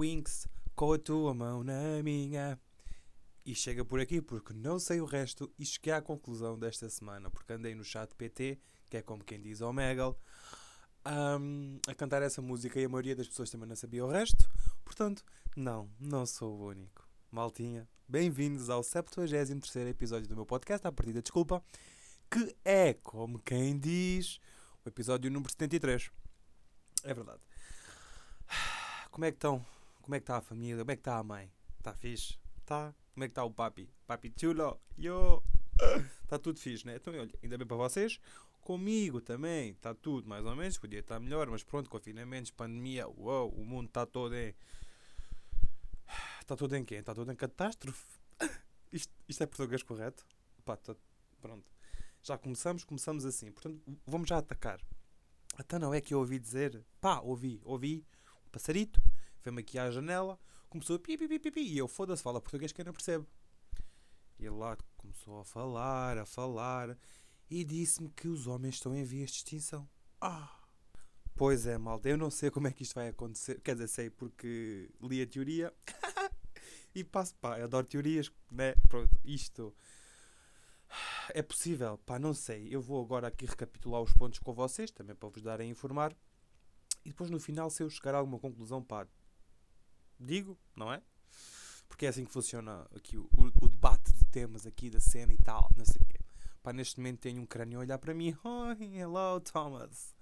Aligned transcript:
Winks 0.00 0.48
com 0.74 0.94
a 0.94 0.98
tua 0.98 1.34
mão 1.34 1.62
na 1.62 2.02
minha. 2.02 2.58
E 3.44 3.54
chega 3.54 3.84
por 3.84 4.00
aqui 4.00 4.22
porque 4.22 4.54
não 4.54 4.78
sei 4.78 4.98
o 4.98 5.04
resto 5.04 5.52
e 5.58 5.66
cheguei 5.66 5.92
à 5.92 6.00
conclusão 6.00 6.58
desta 6.58 6.88
semana, 6.88 7.30
porque 7.30 7.52
andei 7.52 7.74
no 7.74 7.84
chat 7.84 8.14
PT, 8.14 8.58
que 8.88 8.96
é 8.96 9.02
como 9.02 9.22
quem 9.22 9.40
diz 9.42 9.60
Omegle, 9.60 10.16
um, 11.06 11.78
a 11.86 11.94
cantar 11.94 12.22
essa 12.22 12.40
música 12.40 12.80
e 12.80 12.84
a 12.86 12.88
maioria 12.88 13.14
das 13.14 13.28
pessoas 13.28 13.50
também 13.50 13.68
não 13.68 13.76
sabia 13.76 14.04
o 14.04 14.08
resto. 14.08 14.48
Portanto, 14.84 15.22
não, 15.54 15.90
não 16.00 16.24
sou 16.24 16.58
o 16.58 16.66
único. 16.68 17.06
Maltinha, 17.30 17.86
bem-vindos 18.08 18.70
ao 18.70 18.82
73 18.82 19.50
episódio 19.88 20.28
do 20.28 20.34
meu 20.34 20.46
podcast, 20.46 20.86
à 20.86 20.90
partida 20.90 21.20
desculpa, 21.20 21.62
que 22.30 22.56
é, 22.64 22.94
como 22.94 23.38
quem 23.38 23.78
diz, 23.78 24.40
o 24.82 24.88
episódio 24.88 25.30
número 25.30 25.52
73. 25.52 26.10
É 27.04 27.12
verdade. 27.12 27.40
Como 29.10 29.24
é 29.26 29.30
que 29.30 29.36
estão? 29.36 29.64
Como 30.10 30.16
é 30.16 30.18
que 30.18 30.24
está 30.24 30.38
a 30.38 30.40
família? 30.40 30.78
Como 30.78 30.90
é 30.90 30.96
que 30.96 31.00
está 31.02 31.18
a 31.18 31.22
mãe? 31.22 31.52
Está 31.78 31.94
fixe? 31.94 32.36
Está? 32.58 32.92
Como 33.14 33.22
é 33.22 33.28
que 33.28 33.30
está 33.30 33.44
o 33.44 33.50
papi? 33.52 33.88
Papi 34.08 34.34
chulo? 34.36 34.80
Yo! 34.98 35.40
Está 36.24 36.36
tudo 36.42 36.58
fixe, 36.58 36.84
né? 36.84 36.96
Então, 36.96 37.14
olha, 37.14 37.30
ainda 37.40 37.56
bem 37.56 37.64
para 37.64 37.76
vocês. 37.76 38.18
Comigo 38.60 39.20
também 39.20 39.70
está 39.70 39.94
tudo 39.94 40.28
mais 40.28 40.44
ou 40.44 40.56
menos. 40.56 40.76
Podia 40.78 40.98
estar 40.98 41.20
melhor, 41.20 41.48
mas 41.48 41.62
pronto, 41.62 41.88
confinamentos, 41.88 42.50
pandemia, 42.50 43.06
uou, 43.06 43.52
o 43.52 43.64
mundo 43.64 43.86
está 43.86 44.04
todo 44.04 44.34
em. 44.34 44.52
Está 46.40 46.56
todo 46.58 46.74
em 46.74 46.84
quê? 46.84 46.96
Está 46.96 47.14
todo 47.14 47.30
em 47.30 47.36
catástrofe. 47.36 48.04
Isto, 48.92 49.14
isto 49.28 49.44
é 49.44 49.46
português 49.46 49.84
correto? 49.84 50.26
Pá, 50.64 50.76
tá, 50.76 50.96
pronto. 51.40 51.70
Já 52.20 52.36
começamos, 52.36 52.82
começamos 52.82 53.24
assim. 53.24 53.52
Portanto, 53.52 53.80
vamos 54.04 54.28
já 54.28 54.38
atacar. 54.38 54.80
Até 55.56 55.78
não 55.78 55.94
é 55.94 56.00
que 56.00 56.14
eu 56.14 56.18
ouvi 56.18 56.40
dizer. 56.40 56.84
Pá, 57.00 57.20
ouvi, 57.20 57.60
ouvi 57.62 58.04
um 58.44 58.50
passarito, 58.50 59.00
foi-me 59.40 59.60
aqui 59.60 59.78
à 59.78 59.90
janela, 59.90 60.38
começou 60.68 60.96
a 60.96 60.98
pi, 60.98 61.16
pi, 61.16 61.28
pi, 61.28 61.38
pi, 61.38 61.50
pi 61.50 61.60
e 61.60 61.78
eu 61.78 61.88
foda-se, 61.88 62.22
fala 62.22 62.40
português 62.40 62.72
que 62.72 62.80
eu 62.80 62.84
não 62.84 62.92
percebo. 62.92 63.26
E 64.38 64.46
ele 64.46 64.56
lá 64.56 64.76
começou 64.96 65.40
a 65.40 65.44
falar, 65.44 66.18
a 66.18 66.24
falar, 66.24 66.96
e 67.50 67.64
disse-me 67.64 68.08
que 68.10 68.28
os 68.28 68.46
homens 68.46 68.76
estão 68.76 68.94
em 68.94 69.04
vias 69.04 69.30
de 69.30 69.36
extinção. 69.38 69.88
Ah! 70.20 70.56
Pois 71.34 71.66
é, 71.66 71.78
malta, 71.78 72.08
eu 72.08 72.18
não 72.18 72.30
sei 72.30 72.50
como 72.50 72.68
é 72.68 72.72
que 72.72 72.82
isto 72.82 72.94
vai 72.94 73.08
acontecer. 73.08 73.60
Quer 73.60 73.74
dizer, 73.74 73.88
sei 73.88 74.10
porque 74.10 74.90
li 75.00 75.22
a 75.22 75.26
teoria 75.26 75.72
e 76.94 77.02
passo, 77.02 77.34
pá, 77.36 77.58
eu 77.58 77.64
adoro 77.64 77.86
teorias, 77.86 78.30
né? 78.50 78.74
Pronto, 78.88 79.18
isto 79.24 79.74
é 81.32 81.42
possível, 81.42 81.98
pá, 81.98 82.18
não 82.18 82.34
sei. 82.34 82.68
Eu 82.70 82.80
vou 82.80 83.02
agora 83.02 83.28
aqui 83.28 83.46
recapitular 83.46 84.02
os 84.02 84.12
pontos 84.12 84.38
com 84.38 84.52
vocês, 84.52 84.90
também 84.90 85.16
para 85.16 85.28
vos 85.28 85.42
dar 85.42 85.60
a 85.60 85.64
informar. 85.64 86.14
E 87.04 87.08
depois 87.08 87.30
no 87.30 87.40
final, 87.40 87.70
se 87.70 87.82
eu 87.82 87.90
chegar 87.90 88.14
a 88.14 88.18
alguma 88.18 88.38
conclusão, 88.38 88.82
pá, 88.82 89.06
digo, 90.20 90.58
não 90.76 90.92
é? 90.92 91.02
Porque 91.88 92.06
é 92.06 92.08
assim 92.10 92.24
que 92.24 92.32
funciona 92.32 92.86
aqui 92.94 93.16
o, 93.16 93.28
o, 93.32 93.68
debate 93.68 94.12
de 94.12 94.24
temas 94.26 94.66
aqui 94.66 94.90
da 94.90 95.00
cena 95.00 95.32
e 95.32 95.38
tal, 95.38 95.70
não 95.76 95.84
sei 95.84 96.00
o 96.00 96.04
quê. 96.04 96.20
Pá, 96.62 96.72
neste 96.72 96.98
momento 96.98 97.20
tenho 97.20 97.40
um 97.40 97.46
crânio 97.46 97.78
a 97.78 97.80
olhar 97.80 97.98
para 97.98 98.14
mim. 98.14 98.36
Oi, 98.44 98.96
hello 98.96 99.40
Thomas. 99.40 100.14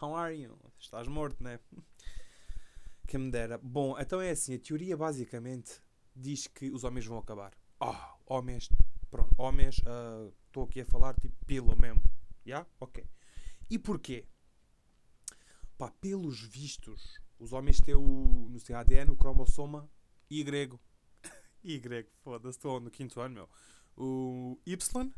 How 0.00 0.14
are 0.14 0.34
you? 0.34 0.58
Estás 0.78 1.08
morto, 1.08 1.42
né? 1.42 1.58
Quem 3.08 3.20
me 3.20 3.30
dera. 3.30 3.58
Bom, 3.58 3.98
então 3.98 4.20
é 4.20 4.30
assim, 4.30 4.54
a 4.54 4.58
teoria 4.58 4.96
basicamente 4.96 5.80
diz 6.14 6.46
que 6.46 6.70
os 6.70 6.84
homens 6.84 7.06
vão 7.06 7.18
acabar. 7.18 7.52
Oh, 7.80 7.94
homens, 8.26 8.68
pronto, 9.10 9.34
homens, 9.38 9.76
estou 10.46 10.64
uh, 10.64 10.66
aqui 10.66 10.80
a 10.80 10.86
falar 10.86 11.14
tipo 11.14 11.34
pelo 11.44 11.76
mesmo. 11.76 12.02
Já? 12.44 12.58
Yeah? 12.58 12.70
Ok. 12.80 13.06
E 13.70 13.78
porquê? 13.78 14.26
Pá, 15.76 15.90
pelos 16.00 16.40
vistos, 16.40 17.20
os 17.38 17.52
homens 17.52 17.80
têm 17.80 17.94
o, 17.94 18.48
no 18.50 18.58
seu 18.60 18.76
ADN 18.76 19.10
o 19.10 19.16
cromossoma 19.16 19.88
Y. 20.30 20.78
y, 21.62 21.80
foda-se, 22.22 22.58
estou 22.58 22.80
no 22.80 22.90
quinto 22.90 23.20
ano, 23.20 23.34
meu. 23.34 23.48
O 23.96 24.58
Y 24.66 25.12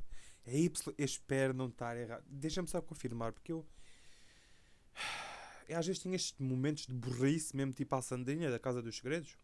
é 0.45 0.59
Y, 0.59 0.95
eu 0.97 1.05
espero 1.05 1.53
não 1.53 1.69
estar 1.69 1.97
errado. 1.97 2.25
Deixa-me 2.27 2.69
só 2.69 2.81
confirmar, 2.81 3.33
porque 3.33 3.53
eu. 3.53 3.67
eu 5.69 5.79
às 5.79 5.87
vezes 5.87 6.03
tenho 6.03 6.15
estes 6.15 6.39
momentos 6.39 6.87
de 6.87 6.95
burrice, 6.95 7.55
mesmo 7.55 7.73
tipo 7.73 7.95
a 7.95 8.01
Sandrinha 8.01 8.51
da 8.51 8.59
Casa 8.59 8.83
dos 8.83 8.97
Segredos. 8.97 9.37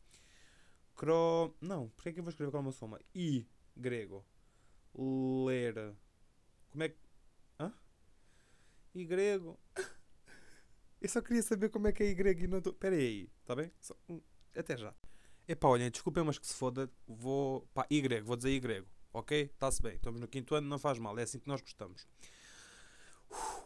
Cro. 0.96 1.54
Não, 1.60 1.90
porque 1.90 2.08
é 2.08 2.12
que 2.12 2.20
eu 2.20 2.24
vou 2.24 2.30
escrever 2.30 2.50
cromossoma? 2.50 2.98
I, 3.14 3.46
grego. 3.76 4.24
Ler. 4.94 5.94
Como 6.70 6.84
é 6.84 6.88
que. 6.88 6.98
Hã? 7.60 7.72
I, 8.94 9.04
grego. 9.04 9.58
Eu 11.04 11.08
só 11.10 11.20
queria 11.20 11.42
saber 11.42 11.68
como 11.68 11.86
é 11.86 11.92
que 11.92 12.02
é 12.02 12.06
Y 12.06 12.44
e 12.44 12.46
não 12.46 12.56
estou. 12.56 12.74
Aí, 12.80 13.28
está 13.42 13.54
bem? 13.54 13.70
Só... 13.78 13.94
Até 14.56 14.74
já. 14.74 14.94
Epá, 15.46 15.68
olhem, 15.68 15.90
desculpem, 15.90 16.24
mas 16.24 16.38
que 16.38 16.46
se 16.46 16.54
foda. 16.54 16.90
Vou. 17.06 17.68
Pá, 17.74 17.86
Y, 17.90 18.24
vou 18.24 18.34
dizer 18.34 18.48
Y. 18.52 18.86
Ok? 19.12 19.50
Está-se 19.52 19.82
bem. 19.82 19.96
Estamos 19.96 20.18
no 20.18 20.26
quinto 20.26 20.54
ano, 20.54 20.66
não 20.66 20.78
faz 20.78 20.98
mal. 20.98 21.18
É 21.18 21.24
assim 21.24 21.38
que 21.38 21.46
nós 21.46 21.60
gostamos. 21.60 22.08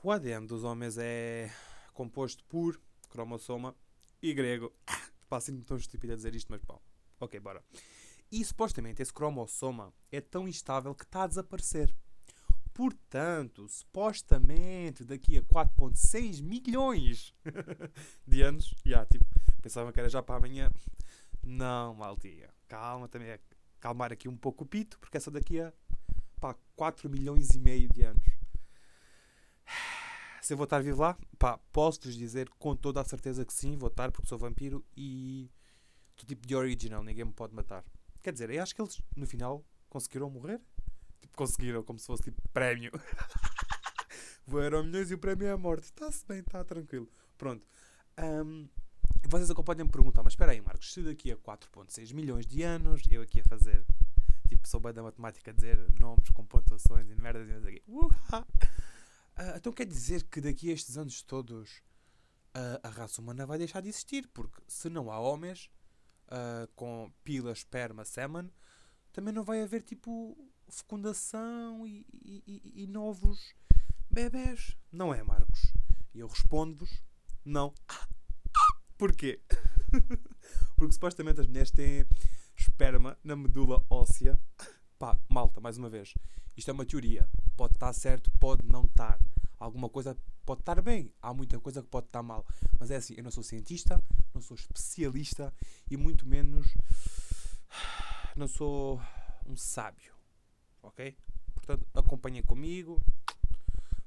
O 0.03 0.11
ADN 0.11 0.49
dos 0.49 0.65
homens 0.65 0.99
é 0.99 1.49
composto 1.95 2.45
por 2.47 2.77
cromossoma 3.09 3.73
Y. 4.21 4.69
Pá, 5.29 5.37
assim 5.37 5.61
tão 5.61 5.77
estúpido 5.77 6.15
a 6.15 6.17
dizer 6.17 6.35
isto, 6.35 6.51
mas 6.51 6.61
pá. 6.63 6.77
Ok, 7.21 7.39
bora. 7.39 7.63
E 8.33 8.45
supostamente 8.45 9.01
esse 9.01 9.13
cromossoma 9.13 9.95
é 10.11 10.21
tão 10.21 10.49
instável 10.49 10.93
que 10.93 11.05
está 11.05 11.23
a 11.23 11.29
desaparecer. 11.29 11.97
Portanto, 12.79 13.69
supostamente 13.69 15.03
daqui 15.03 15.37
a 15.37 15.43
4.6 15.43 16.41
milhões 16.41 17.35
de 18.25 18.41
anos, 18.41 18.73
já, 18.87 19.05
tipo, 19.05 19.27
pensavam 19.61 19.91
que 19.91 19.99
era 19.99 20.09
já 20.09 20.23
para 20.23 20.37
amanhã. 20.37 20.71
Não, 21.45 21.93
maltinha. 21.97 22.49
Calma, 22.69 23.09
também 23.09 23.31
é 23.31 23.41
calmar 23.81 24.13
aqui 24.13 24.29
um 24.29 24.37
pouco 24.37 24.63
o 24.63 24.67
pito, 24.67 24.97
porque 25.01 25.17
é 25.17 25.21
só 25.21 25.29
daqui 25.29 25.61
a 25.61 25.73
pá, 26.41 26.55
4 26.77 27.11
milhões 27.11 27.51
e 27.51 27.59
meio 27.59 27.89
de 27.89 28.05
anos. 28.05 28.23
Se 30.41 30.53
eu 30.53 30.57
vou 30.57 30.63
estar 30.63 30.81
vivo 30.81 31.03
lá, 31.03 31.19
pá, 31.37 31.59
posso-vos 31.73 32.15
dizer 32.15 32.49
com 32.61 32.77
toda 32.77 33.01
a 33.01 33.05
certeza 33.05 33.45
que 33.45 33.53
sim, 33.53 33.77
vou 33.77 33.89
estar 33.89 34.13
porque 34.13 34.29
sou 34.29 34.39
vampiro 34.39 34.87
e 34.97 35.51
do 36.17 36.25
tipo 36.25 36.47
de 36.47 36.55
original, 36.55 37.03
ninguém 37.03 37.25
me 37.25 37.33
pode 37.33 37.53
matar. 37.57 37.85
Quer 38.23 38.33
dizer, 38.33 38.51
eu 38.51 38.63
acho 38.63 38.73
que 38.73 38.81
eles 38.81 39.03
no 39.17 39.27
final 39.27 39.65
conseguiram 39.91 40.31
morrer. 40.31 40.61
Conseguiram, 41.39 41.85
como 41.85 42.01
se 42.01 42.07
fosse 42.07 42.25
tipo 42.25 42.43
prémio. 42.53 42.91
Voaram 44.45 44.83
milhões 44.83 45.09
e 45.13 45.15
o 45.15 45.19
prémio 45.19 45.47
é 45.47 45.53
a 45.53 45.57
morte. 45.57 45.85
Está-se 45.85 46.27
bem, 46.27 46.41
está 46.41 46.65
tranquilo. 46.65 47.09
Pronto. 47.37 47.65
Um, 48.19 48.69
vocês 49.29 49.49
agora 49.49 49.65
podem 49.65 49.87
me 49.87 49.93
perguntar, 49.93 50.25
mas 50.25 50.33
espera 50.33 50.51
aí, 50.51 50.61
Marcos, 50.61 50.93
se 50.93 51.01
daqui 51.01 51.31
a 51.31 51.37
4.6 51.37 52.13
milhões 52.13 52.45
de 52.45 52.65
anos, 52.65 53.03
eu 53.09 53.23
aqui 53.23 53.41
a 53.41 53.45
fazer, 53.45 53.87
tipo, 54.49 54.67
sou 54.67 54.81
bem 54.81 54.93
da 54.93 55.01
matemática, 55.01 55.53
dizer 55.53 55.79
nomes 56.01 56.29
com 56.31 56.45
pontuações 56.45 57.09
e 57.09 57.15
merdas 57.15 57.49
e 57.49 57.69
aqui. 57.69 57.83
Uh, 57.87 59.57
então 59.57 59.73
quer 59.73 59.87
dizer 59.87 60.25
que 60.25 60.41
daqui 60.41 60.71
a 60.71 60.75
estes 60.75 60.99
anos 60.99 61.23
todos 61.23 61.81
a 62.83 62.89
raça 62.89 63.21
humana 63.21 63.47
vai 63.47 63.59
deixar 63.59 63.81
de 63.81 63.89
existir, 63.89 64.27
porque 64.35 64.61
se 64.67 64.91
não 64.91 65.09
há 65.09 65.21
homens 65.21 65.71
uh, 66.27 66.67
com 66.75 67.13
pila, 67.23 67.53
esperma, 67.53 68.05
semen, 68.05 68.51
também 69.13 69.33
não 69.33 69.45
vai 69.45 69.63
haver, 69.63 69.83
tipo, 69.83 70.37
fecundação 70.69 71.87
e, 71.87 72.07
e, 72.13 72.83
e 72.83 72.87
novos 72.87 73.55
bebés. 74.11 74.77
Não 74.93 75.15
é, 75.15 75.23
Marcos? 75.23 75.73
E 76.15 76.21
eu 76.21 76.29
respondo-vos: 76.29 77.03
não. 77.45 77.73
Porquê? 78.99 79.41
Porque 80.77 80.93
supostamente 80.93 81.41
as 81.41 81.47
mulheres 81.47 81.71
têm 81.71 82.07
esperma 82.57 83.19
na 83.23 83.37
medula 83.37 83.85
óssea. 83.89 84.39
Pá, 84.99 85.19
malta, 85.29 85.61
mais 85.61 85.79
uma 85.79 85.89
vez. 85.89 86.15
Isto 86.57 86.71
é 86.71 86.75
uma 86.75 86.85
teoria. 86.85 87.29
Pode 87.57 87.75
estar 87.75 87.93
certo, 87.93 88.31
pode 88.41 88.67
não 88.67 88.83
estar. 88.85 89.19
Alguma 89.59 89.89
coisa 89.89 90.17
pode 90.45 90.61
estar 90.61 90.81
bem, 90.81 91.13
há 91.21 91.35
muita 91.35 91.61
coisa 91.61 91.83
que 91.83 91.89
pode 91.89 92.07
estar 92.07 92.23
mal. 92.23 92.45
Mas 92.81 92.91
é 92.91 92.97
assim, 92.97 93.15
eu 93.17 93.23
não 93.23 93.31
sou 93.31 93.43
cientista, 93.43 94.03
não 94.35 94.41
sou 94.41 94.57
especialista 94.57 95.53
e 95.91 95.97
muito 95.97 96.27
menos 96.27 96.67
não 98.35 98.49
sou 98.49 99.01
um 99.47 99.57
sábio 99.57 100.18
ok? 100.89 101.17
Portanto, 101.55 101.87
acompanhem 101.95 102.43
comigo. 102.43 103.01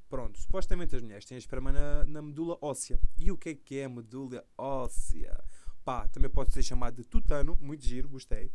Pronto, 0.09 0.37
supostamente 0.39 0.95
as 0.95 1.01
mulheres 1.01 1.25
têm 1.25 1.35
a 1.35 1.39
esperma 1.39 1.71
na, 1.71 2.03
na 2.03 2.21
medula 2.21 2.57
óssea. 2.61 2.99
E 3.17 3.31
o 3.31 3.37
que 3.37 3.49
é 3.49 3.55
que 3.55 3.77
é 3.77 3.85
a 3.85 3.89
medula 3.89 4.43
óssea? 4.57 5.41
Pá, 5.85 6.07
também 6.09 6.29
pode 6.29 6.53
ser 6.53 6.61
chamado 6.61 6.95
de 6.95 7.07
tutano, 7.07 7.57
muito 7.59 7.83
giro, 7.83 8.09
gostei. 8.09 8.51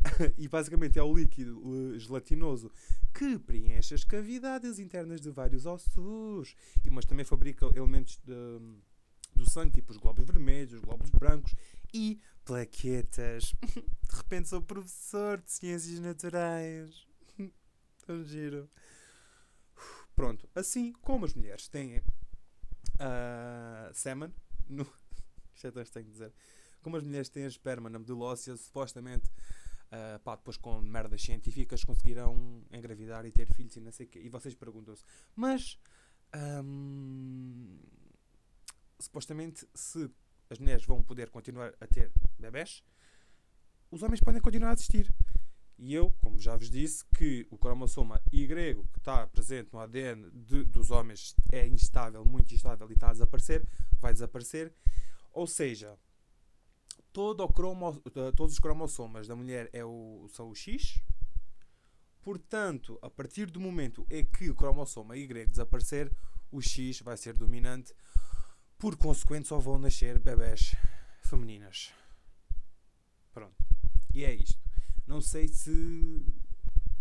e 0.38 0.48
basicamente 0.48 0.98
é 0.98 1.02
o 1.02 1.14
líquido 1.14 1.98
gelatinoso 1.98 2.70
que 3.12 3.38
preenche 3.38 3.94
as 3.94 4.04
cavidades 4.04 4.78
internas 4.78 5.20
de 5.20 5.30
vários 5.30 5.66
ossos, 5.66 6.54
e, 6.84 6.90
mas 6.90 7.04
também 7.04 7.24
fabrica 7.24 7.66
elementos 7.74 8.18
de, 8.24 8.32
do 9.34 9.50
sangue, 9.50 9.72
tipo 9.72 9.92
os 9.92 9.98
glóbulos 9.98 10.30
vermelhos, 10.30 10.74
os 10.74 10.80
glóbulos 10.80 11.10
brancos 11.10 11.54
e 11.92 12.20
plaquetas. 12.44 13.54
De 14.10 14.16
repente 14.16 14.48
sou 14.48 14.62
professor 14.62 15.38
de 15.38 15.52
ciências 15.52 16.00
naturais. 16.00 17.09
Tão 18.10 18.24
giro. 18.24 18.68
Pronto, 20.16 20.50
assim 20.52 20.92
como 20.94 21.24
as 21.24 21.32
mulheres 21.32 21.68
têm 21.68 21.98
uh, 21.98 23.94
semen, 23.94 24.34
no, 24.68 24.82
isto 25.54 25.68
é 25.68 25.70
tão 25.70 25.80
estranho 25.80 26.10
dizer, 26.10 26.32
como 26.82 26.96
as 26.96 27.04
mulheres 27.04 27.28
têm 27.28 27.46
esperma 27.46 27.88
na 27.88 28.00
medula 28.00 28.24
óssea, 28.24 28.56
supostamente, 28.56 29.30
uh, 29.92 30.18
pá, 30.24 30.34
depois 30.34 30.56
com 30.56 30.80
merdas 30.80 31.22
científicas 31.22 31.84
conseguirão 31.84 32.64
engravidar 32.72 33.24
e 33.26 33.30
ter 33.30 33.46
filhos 33.54 33.76
e 33.76 33.80
não 33.80 33.92
sei 33.92 34.06
o 34.06 34.08
quê. 34.08 34.18
E 34.18 34.28
vocês 34.28 34.56
perguntam-se, 34.56 35.04
mas 35.36 35.78
um, 36.64 37.78
supostamente 38.98 39.68
se 39.72 40.10
as 40.50 40.58
mulheres 40.58 40.84
vão 40.84 41.00
poder 41.00 41.30
continuar 41.30 41.72
a 41.80 41.86
ter 41.86 42.10
bebés, 42.40 42.82
os 43.88 44.02
homens 44.02 44.18
podem 44.18 44.40
continuar 44.40 44.70
a 44.70 44.72
existir. 44.72 45.08
E 45.82 45.94
eu, 45.94 46.10
como 46.20 46.38
já 46.38 46.54
vos 46.54 46.68
disse, 46.68 47.02
que 47.16 47.46
o 47.50 47.56
cromossoma 47.56 48.20
Y 48.30 48.46
que 48.92 48.98
está 48.98 49.26
presente 49.26 49.72
no 49.72 49.80
ADN 49.80 50.30
de, 50.30 50.62
dos 50.64 50.90
homens 50.90 51.34
é 51.50 51.66
instável, 51.66 52.22
muito 52.22 52.54
instável 52.54 52.86
e 52.90 52.92
está 52.92 53.08
a 53.08 53.12
desaparecer, 53.12 53.66
vai 53.98 54.12
desaparecer. 54.12 54.74
Ou 55.32 55.46
seja, 55.46 55.98
todo 57.14 57.48
cromo, 57.48 57.98
todos 58.36 58.52
os 58.52 58.58
cromossomas 58.58 59.26
da 59.26 59.34
mulher 59.34 59.70
é 59.72 59.82
o, 59.82 60.28
são 60.28 60.50
o 60.50 60.54
X. 60.54 61.00
Portanto, 62.20 62.98
a 63.00 63.08
partir 63.08 63.50
do 63.50 63.58
momento 63.58 64.06
em 64.10 64.22
que 64.22 64.50
o 64.50 64.54
cromossoma 64.54 65.16
Y 65.16 65.48
desaparecer, 65.48 66.14
o 66.52 66.60
X 66.60 67.00
vai 67.00 67.16
ser 67.16 67.32
dominante. 67.32 67.94
Por 68.76 68.98
consequente, 68.98 69.48
só 69.48 69.58
vão 69.58 69.78
nascer 69.78 70.18
bebés 70.18 70.76
femininas. 71.22 71.90
Pronto. 73.32 73.56
E 74.14 74.24
é 74.24 74.34
isto. 74.34 74.69
Não 75.10 75.20
sei 75.20 75.48
se 75.48 76.24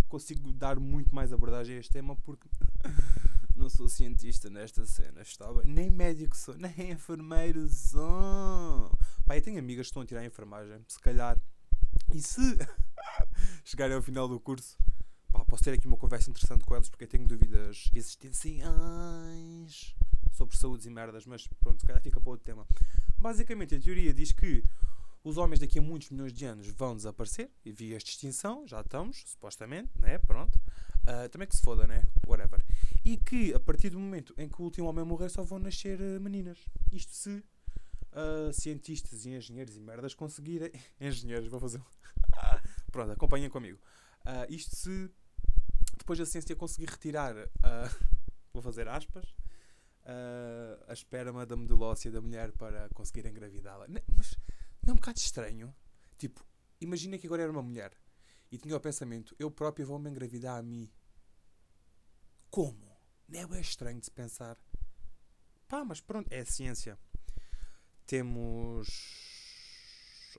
consigo 0.07 0.51
dar 0.51 0.79
muito 0.79 1.13
mais 1.13 1.31
abordagem 1.31 1.77
a 1.77 1.79
este 1.79 1.91
tema 1.91 2.15
porque 2.15 2.49
não 3.55 3.69
sou 3.69 3.87
cientista 3.87 4.49
nesta 4.49 4.83
cena, 4.83 5.21
está 5.21 5.53
bem? 5.53 5.71
Nem 5.71 5.91
médico 5.91 6.35
sou, 6.35 6.55
nem 6.57 6.89
enfermeiro 6.89 7.69
sou. 7.69 8.97
Pá, 9.27 9.37
eu 9.37 9.43
tenho 9.43 9.59
amigas 9.59 9.85
que 9.85 9.89
estão 9.91 10.01
a 10.01 10.07
tirar 10.07 10.21
a 10.21 10.25
enfermagem, 10.25 10.83
se 10.87 10.99
calhar. 10.99 11.39
E 12.11 12.19
se 12.19 12.41
chegarem 13.63 13.95
ao 13.95 14.01
final 14.01 14.27
do 14.27 14.39
curso, 14.39 14.75
pá, 15.31 15.45
posso 15.45 15.63
ter 15.63 15.73
aqui 15.73 15.85
uma 15.85 15.95
conversa 15.95 16.31
interessante 16.31 16.65
com 16.65 16.73
elas 16.73 16.89
porque 16.89 17.03
eu 17.03 17.09
tenho 17.09 17.27
dúvidas 17.27 17.91
existenciais 17.93 18.65
sobre 20.31 20.57
saúdes 20.57 20.87
e 20.87 20.89
merdas, 20.89 21.27
mas 21.27 21.45
pronto, 21.59 21.79
se 21.79 21.85
calhar 21.85 22.01
fica 22.01 22.19
para 22.19 22.31
outro 22.31 22.43
tema. 22.43 22.65
Basicamente, 23.19 23.75
a 23.75 23.79
teoria 23.79 24.11
diz 24.11 24.31
que 24.31 24.63
os 25.29 25.37
homens 25.37 25.59
daqui 25.59 25.79
a 25.79 25.81
muitos 25.81 26.09
milhões 26.09 26.33
de 26.33 26.45
anos 26.45 26.67
vão 26.67 26.95
desaparecer 26.95 27.49
e 27.63 27.71
via 27.71 27.95
esta 27.95 28.09
extinção, 28.09 28.67
já 28.67 28.81
estamos, 28.81 29.23
supostamente, 29.27 29.91
né? 29.99 30.17
Pronto. 30.17 30.59
Uh, 31.03 31.29
também 31.29 31.47
que 31.47 31.55
se 31.55 31.63
foda, 31.63 31.87
né? 31.87 32.03
Whatever. 32.27 32.63
E 33.05 33.17
que 33.17 33.53
a 33.53 33.59
partir 33.59 33.89
do 33.89 33.99
momento 33.99 34.33
em 34.37 34.49
que 34.49 34.61
o 34.61 34.65
último 34.65 34.87
homem 34.87 35.05
morrer 35.05 35.29
só 35.29 35.43
vão 35.43 35.59
nascer 35.59 35.99
uh, 36.01 36.19
meninas. 36.19 36.59
Isto 36.91 37.13
se 37.13 37.29
uh, 37.29 38.51
cientistas 38.51 39.25
e 39.25 39.29
engenheiros 39.29 39.75
e 39.75 39.79
merdas 39.79 40.13
conseguirem. 40.13 40.71
engenheiros, 40.99 41.47
vou 41.47 41.59
fazer. 41.59 41.81
Pronto, 42.91 43.11
acompanhem 43.11 43.49
comigo. 43.49 43.79
isto 44.49 44.75
se 44.75 45.11
depois 45.97 46.17
da 46.19 46.25
ciência 46.25 46.55
conseguir 46.55 46.89
retirar. 46.89 47.35
vou 48.53 48.61
fazer 48.61 48.87
aspas. 48.87 49.25
a 50.87 50.93
esperma 50.93 51.45
da 51.45 51.55
medula 51.55 51.87
óssea 51.87 52.11
da 52.11 52.19
mulher 52.19 52.51
para 52.51 52.89
conseguir 52.89 53.27
engravidá-la. 53.27 53.85
Mas 54.15 54.35
não 54.89 54.93
é 54.93 54.93
um 54.93 54.95
bocado 54.95 55.19
estranho? 55.19 55.75
Tipo, 56.17 56.43
imagina 56.81 57.17
que 57.17 57.27
agora 57.27 57.43
era 57.43 57.51
uma 57.51 57.61
mulher 57.61 57.93
e 58.51 58.57
tinha 58.57 58.75
o 58.75 58.79
pensamento: 58.79 59.35
eu 59.37 59.51
próprio 59.51 59.85
vou-me 59.85 60.09
engravidar 60.09 60.57
a 60.57 60.63
mim. 60.63 60.91
Como? 62.49 62.89
Não 63.27 63.53
é 63.53 63.61
estranho 63.61 63.99
de 63.99 64.05
se 64.05 64.11
pensar. 64.11 64.57
Pá, 65.67 65.85
mas 65.85 66.01
pronto, 66.01 66.27
é 66.31 66.43
ciência. 66.43 66.97
Temos 68.07 68.87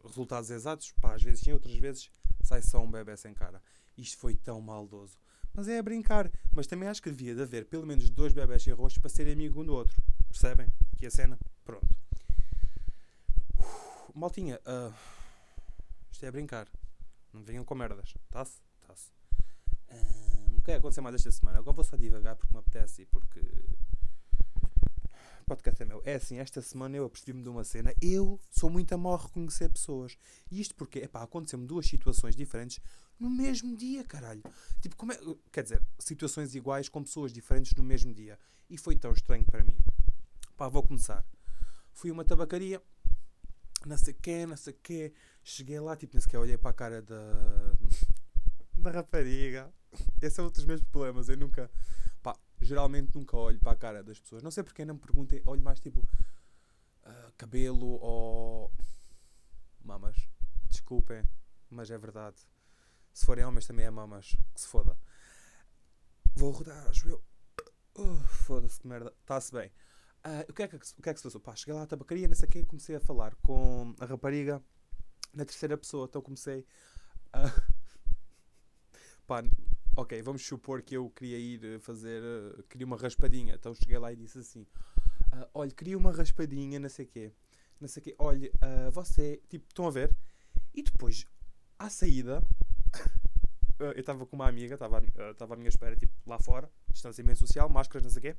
resultados 0.05 0.51
exatos, 0.51 0.91
pá, 1.01 1.15
às 1.15 1.23
vezes 1.23 1.43
sim, 1.43 1.53
outras 1.53 1.77
vezes 1.77 2.11
sai 2.43 2.61
só 2.61 2.83
um 2.83 2.91
bebê 2.91 3.17
sem 3.17 3.33
cara. 3.33 3.63
Isto 3.97 4.19
foi 4.19 4.35
tão 4.35 4.61
maldoso. 4.61 5.17
Mas 5.55 5.69
é 5.69 5.79
a 5.79 5.83
brincar. 5.83 6.29
Mas 6.53 6.67
também 6.67 6.89
acho 6.89 7.01
que 7.01 7.11
devia 7.11 7.37
de 7.37 7.43
haver 7.43 7.67
pelo 7.67 7.87
menos 7.87 8.11
dois 8.11 8.33
bebés 8.33 8.65
sem 8.65 8.73
rosto 8.73 9.01
para 9.01 9.11
serem 9.11 9.35
amigo 9.35 9.61
um 9.61 9.65
do 9.65 9.75
outro. 9.75 9.97
Percebem? 10.29 10.67
Que 10.97 11.07
a 11.07 11.11
cena? 11.11 11.39
Pronto. 11.65 11.97
Maltinha, 14.15 14.61
uh, 14.67 14.95
isto 16.11 16.25
é 16.25 16.29
a 16.29 16.33
brincar. 16.33 16.69
Não 17.33 17.43
venham 17.43 17.65
com 17.65 17.75
merdas. 17.75 18.15
Tá-se? 18.31 18.61
Tá-se. 18.87 19.11
Uh, 19.89 20.59
o 20.59 20.63
que 20.63 20.71
é 20.71 20.75
que 20.75 20.79
aconteceu 20.79 21.03
mais 21.03 21.15
esta 21.15 21.31
semana? 21.31 21.59
Agora 21.59 21.75
vou 21.75 21.85
só 21.85 21.97
devagar 21.97 22.37
porque 22.37 22.53
me 22.53 22.61
apetece 22.61 23.03
e 23.03 23.07
porque. 23.07 23.41
Podcast 25.47 25.83
é 25.83 25.87
meu. 25.87 26.01
É 26.05 26.15
assim, 26.15 26.39
esta 26.39 26.63
semana 26.63 26.97
eu 26.97 27.05
apercebi-me 27.05 27.43
de 27.43 27.49
uma 27.49 27.65
cena. 27.65 27.93
Eu 28.01 28.39
sou 28.51 28.71
muito 28.71 28.95
a 28.95 29.17
reconhecer 29.17 29.69
pessoas. 29.69 30.17
E 30.51 30.61
isto 30.61 30.75
porque, 30.77 31.01
epá, 31.01 31.23
aconteceu-me 31.23 31.67
duas 31.67 31.87
situações 31.87 32.37
diferentes 32.37 32.79
no 33.19 33.29
mesmo 33.29 33.77
dia, 33.77 34.05
caralho. 34.05 34.43
Tipo, 34.81 34.97
como 34.97 35.13
é. 35.13 35.19
Quer 35.51 35.65
dizer, 35.65 35.83
situações 35.99 36.55
iguais 36.55 36.89
com 36.89 37.03
pessoas 37.03 37.33
diferentes 37.33 37.75
no 37.75 37.83
mesmo 37.83 38.15
dia. 38.15 38.39
E 38.69 38.79
foi 38.79 38.97
tão 38.97 39.13
estranho 39.13 39.45
para 39.45 39.65
mim. 39.65 39.77
Pá, 40.57 40.69
vou 40.69 40.83
começar. 40.83 41.25
Fui 41.93 42.11
a 42.11 42.13
uma 42.13 42.25
tabacaria 42.25 42.81
não 43.87 43.97
sei 43.97 44.15
quê, 44.15 44.47
não 44.47 44.57
sei 44.57 44.73
quê. 44.73 45.13
Cheguei 45.43 45.81
lá, 45.81 45.97
tipo, 45.97 46.15
nem 46.15 46.21
sequer 46.21 46.39
olhei 46.39 46.59
para 46.59 46.71
a 46.71 46.75
cara 46.75 47.03
da. 47.03 47.17
da 48.77 48.91
rapariga. 48.91 49.73
Esse 50.21 50.41
é 50.41 50.43
um 50.43 50.51
dos 50.51 50.65
meus 50.65 50.83
problemas. 50.83 51.29
Eu 51.29 51.37
nunca. 51.37 51.71
Pá, 52.23 52.37
geralmente 52.61 53.15
nunca 53.15 53.37
olho 53.37 53.59
para 53.59 53.73
a 53.73 53.77
cara 53.77 54.03
das 54.03 54.21
pessoas. 54.21 54.43
Não 54.43 54.51
sei 54.51 54.63
porque 54.63 54.85
não 54.85 54.95
me 54.95 55.01
perguntei. 55.01 55.43
Olho 55.47 55.63
mais 55.63 55.81
tipo. 55.81 56.01
Uh, 56.01 57.33
cabelo 57.37 57.99
ou. 58.01 58.73
mamas. 59.83 60.17
Desculpem, 60.69 61.25
mas 61.69 61.91
é 61.91 61.99
verdade. 61.99 62.37
Se 63.13 63.25
forem 63.25 63.45
homens 63.45 63.67
também 63.67 63.87
é 63.87 63.91
mamas. 63.91 64.37
Que 64.55 64.61
se 64.61 64.69
foda. 64.69 64.97
Vou 66.35 66.51
rodar, 66.53 66.87
acho 66.89 67.09
eu. 67.09 67.23
Uh, 67.97 68.21
Foda-se 68.25 68.79
que 68.81 68.87
merda. 68.87 69.13
Está-se 69.21 69.53
bem. 69.53 69.73
Uh, 70.25 70.45
o, 70.51 70.53
que 70.53 70.63
é 70.63 70.69
que, 70.69 70.77
o 70.77 71.03
que 71.03 71.09
é 71.09 71.13
que 71.15 71.19
se 71.19 71.25
passou? 71.25 71.41
Pá, 71.41 71.57
cheguei 71.57 71.75
lá 71.75 71.83
à 71.83 71.87
tabacaria, 71.87 72.29
não 72.29 72.35
sei 72.35 72.47
o 72.47 72.53
que, 72.53 72.63
comecei 72.65 72.95
a 72.95 73.01
falar 73.01 73.35
com 73.37 73.95
a 73.99 74.05
rapariga 74.05 74.63
na 75.33 75.45
terceira 75.45 75.77
pessoa. 75.79 76.07
Então 76.09 76.21
comecei 76.21 76.67
a. 77.33 77.43
Pá, 79.27 79.43
ok, 79.97 80.21
vamos 80.23 80.45
supor 80.45 80.83
que 80.83 80.97
eu 80.97 81.09
queria 81.11 81.39
ir 81.39 81.65
eh, 81.65 81.79
fazer. 81.79 82.23
Uh, 82.23 82.63
queria 82.65 82.87
uma 82.87 82.97
raspadinha. 82.97 83.55
Então 83.55 83.75
cheguei 83.75 83.99
lá 83.99 84.13
e 84.13 84.17
disse 84.17 84.39
assim: 84.39 84.67
uh, 85.33 85.49
Olha, 85.55 85.71
queria 85.71 85.97
uma 85.97 86.13
raspadinha, 86.13 86.79
não 86.79 86.89
sei 86.89 87.07
o 87.07 87.09
quê. 87.09 87.33
Não 87.81 87.89
sei 87.89 88.01
o 88.01 88.05
quê. 88.05 88.15
Olha, 88.19 88.51
uh, 88.57 88.91
você. 88.91 89.41
Tipo, 89.49 89.67
estão 89.69 89.87
a 89.87 89.91
ver? 89.91 90.15
E 90.75 90.83
depois, 90.83 91.27
à 91.79 91.89
saída. 91.89 92.43
eu 93.79 93.93
estava 93.93 94.27
com 94.27 94.37
uma 94.37 94.47
amiga, 94.47 94.75
estava 94.75 94.99
à 94.99 95.57
minha 95.57 95.69
espera, 95.69 95.97
tipo, 95.97 96.13
lá 96.27 96.39
fora, 96.39 96.71
distanciamento 96.93 97.39
social, 97.39 97.67
máscaras, 97.71 98.05
não 98.05 98.11
sei 98.11 98.19
o 98.19 98.23
quê. 98.23 98.37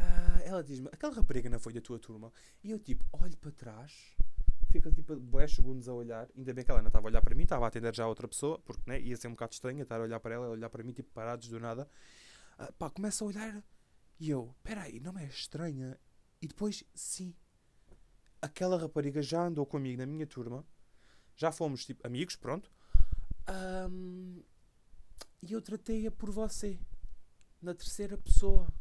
Ah, 0.00 0.40
ela 0.44 0.62
diz-me, 0.62 0.88
aquela 0.92 1.12
rapariga 1.12 1.50
não 1.50 1.58
foi 1.58 1.72
da 1.72 1.80
tua 1.80 1.98
turma? 1.98 2.32
E 2.62 2.70
eu 2.70 2.78
tipo, 2.78 3.04
olho 3.12 3.36
para 3.36 3.50
trás, 3.50 4.14
fica 4.70 4.92
tipo 4.92 5.16
10 5.16 5.52
segundos 5.52 5.88
a 5.88 5.92
olhar, 5.92 6.28
ainda 6.36 6.54
bem 6.54 6.64
que 6.64 6.70
ela 6.70 6.80
não 6.80 6.88
estava 6.88 7.08
a 7.08 7.10
olhar 7.10 7.20
para 7.20 7.34
mim, 7.34 7.42
estava 7.42 7.64
a 7.64 7.68
atender 7.68 7.92
já 7.94 8.04
a 8.04 8.08
outra 8.08 8.28
pessoa, 8.28 8.60
porque 8.60 8.82
né, 8.86 9.00
ia 9.00 9.16
ser 9.16 9.26
um 9.26 9.32
bocado 9.32 9.54
estranho 9.54 9.82
estar 9.82 9.96
a 9.96 10.02
olhar 10.02 10.20
para 10.20 10.34
ela, 10.34 10.46
ela 10.46 10.54
olhar 10.54 10.70
para 10.70 10.84
mim, 10.84 10.92
tipo 10.92 11.10
parados 11.10 11.48
do 11.48 11.58
nada. 11.58 11.88
Uh, 12.60 12.72
pá, 12.74 12.88
começa 12.90 13.24
a 13.24 13.26
olhar 13.26 13.64
e 14.20 14.30
eu, 14.30 14.54
peraí, 14.62 15.00
não 15.00 15.18
é 15.18 15.24
estranha? 15.24 15.98
E 16.40 16.46
depois, 16.46 16.84
sim, 16.94 17.34
aquela 18.40 18.78
rapariga 18.78 19.20
já 19.20 19.46
andou 19.46 19.66
comigo 19.66 19.98
na 19.98 20.06
minha 20.06 20.26
turma, 20.28 20.64
já 21.34 21.50
fomos 21.50 21.84
tipo 21.84 22.06
amigos, 22.06 22.36
pronto. 22.36 22.70
Um, 23.90 24.44
e 25.42 25.52
eu 25.52 25.60
tratei-a 25.60 26.10
por 26.12 26.30
você, 26.30 26.78
na 27.60 27.74
terceira 27.74 28.16
pessoa 28.16 28.72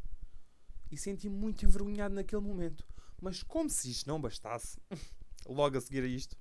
e 0.91 0.97
senti-me 0.97 1.35
muito 1.35 1.65
envergonhado 1.65 2.15
naquele 2.15 2.41
momento. 2.41 2.87
Mas 3.21 3.43
como 3.43 3.69
se 3.69 3.89
isto 3.89 4.07
não 4.07 4.21
bastasse, 4.21 4.77
logo 5.47 5.77
a 5.77 5.81
seguir 5.81 6.03
a 6.03 6.07
isto, 6.07 6.37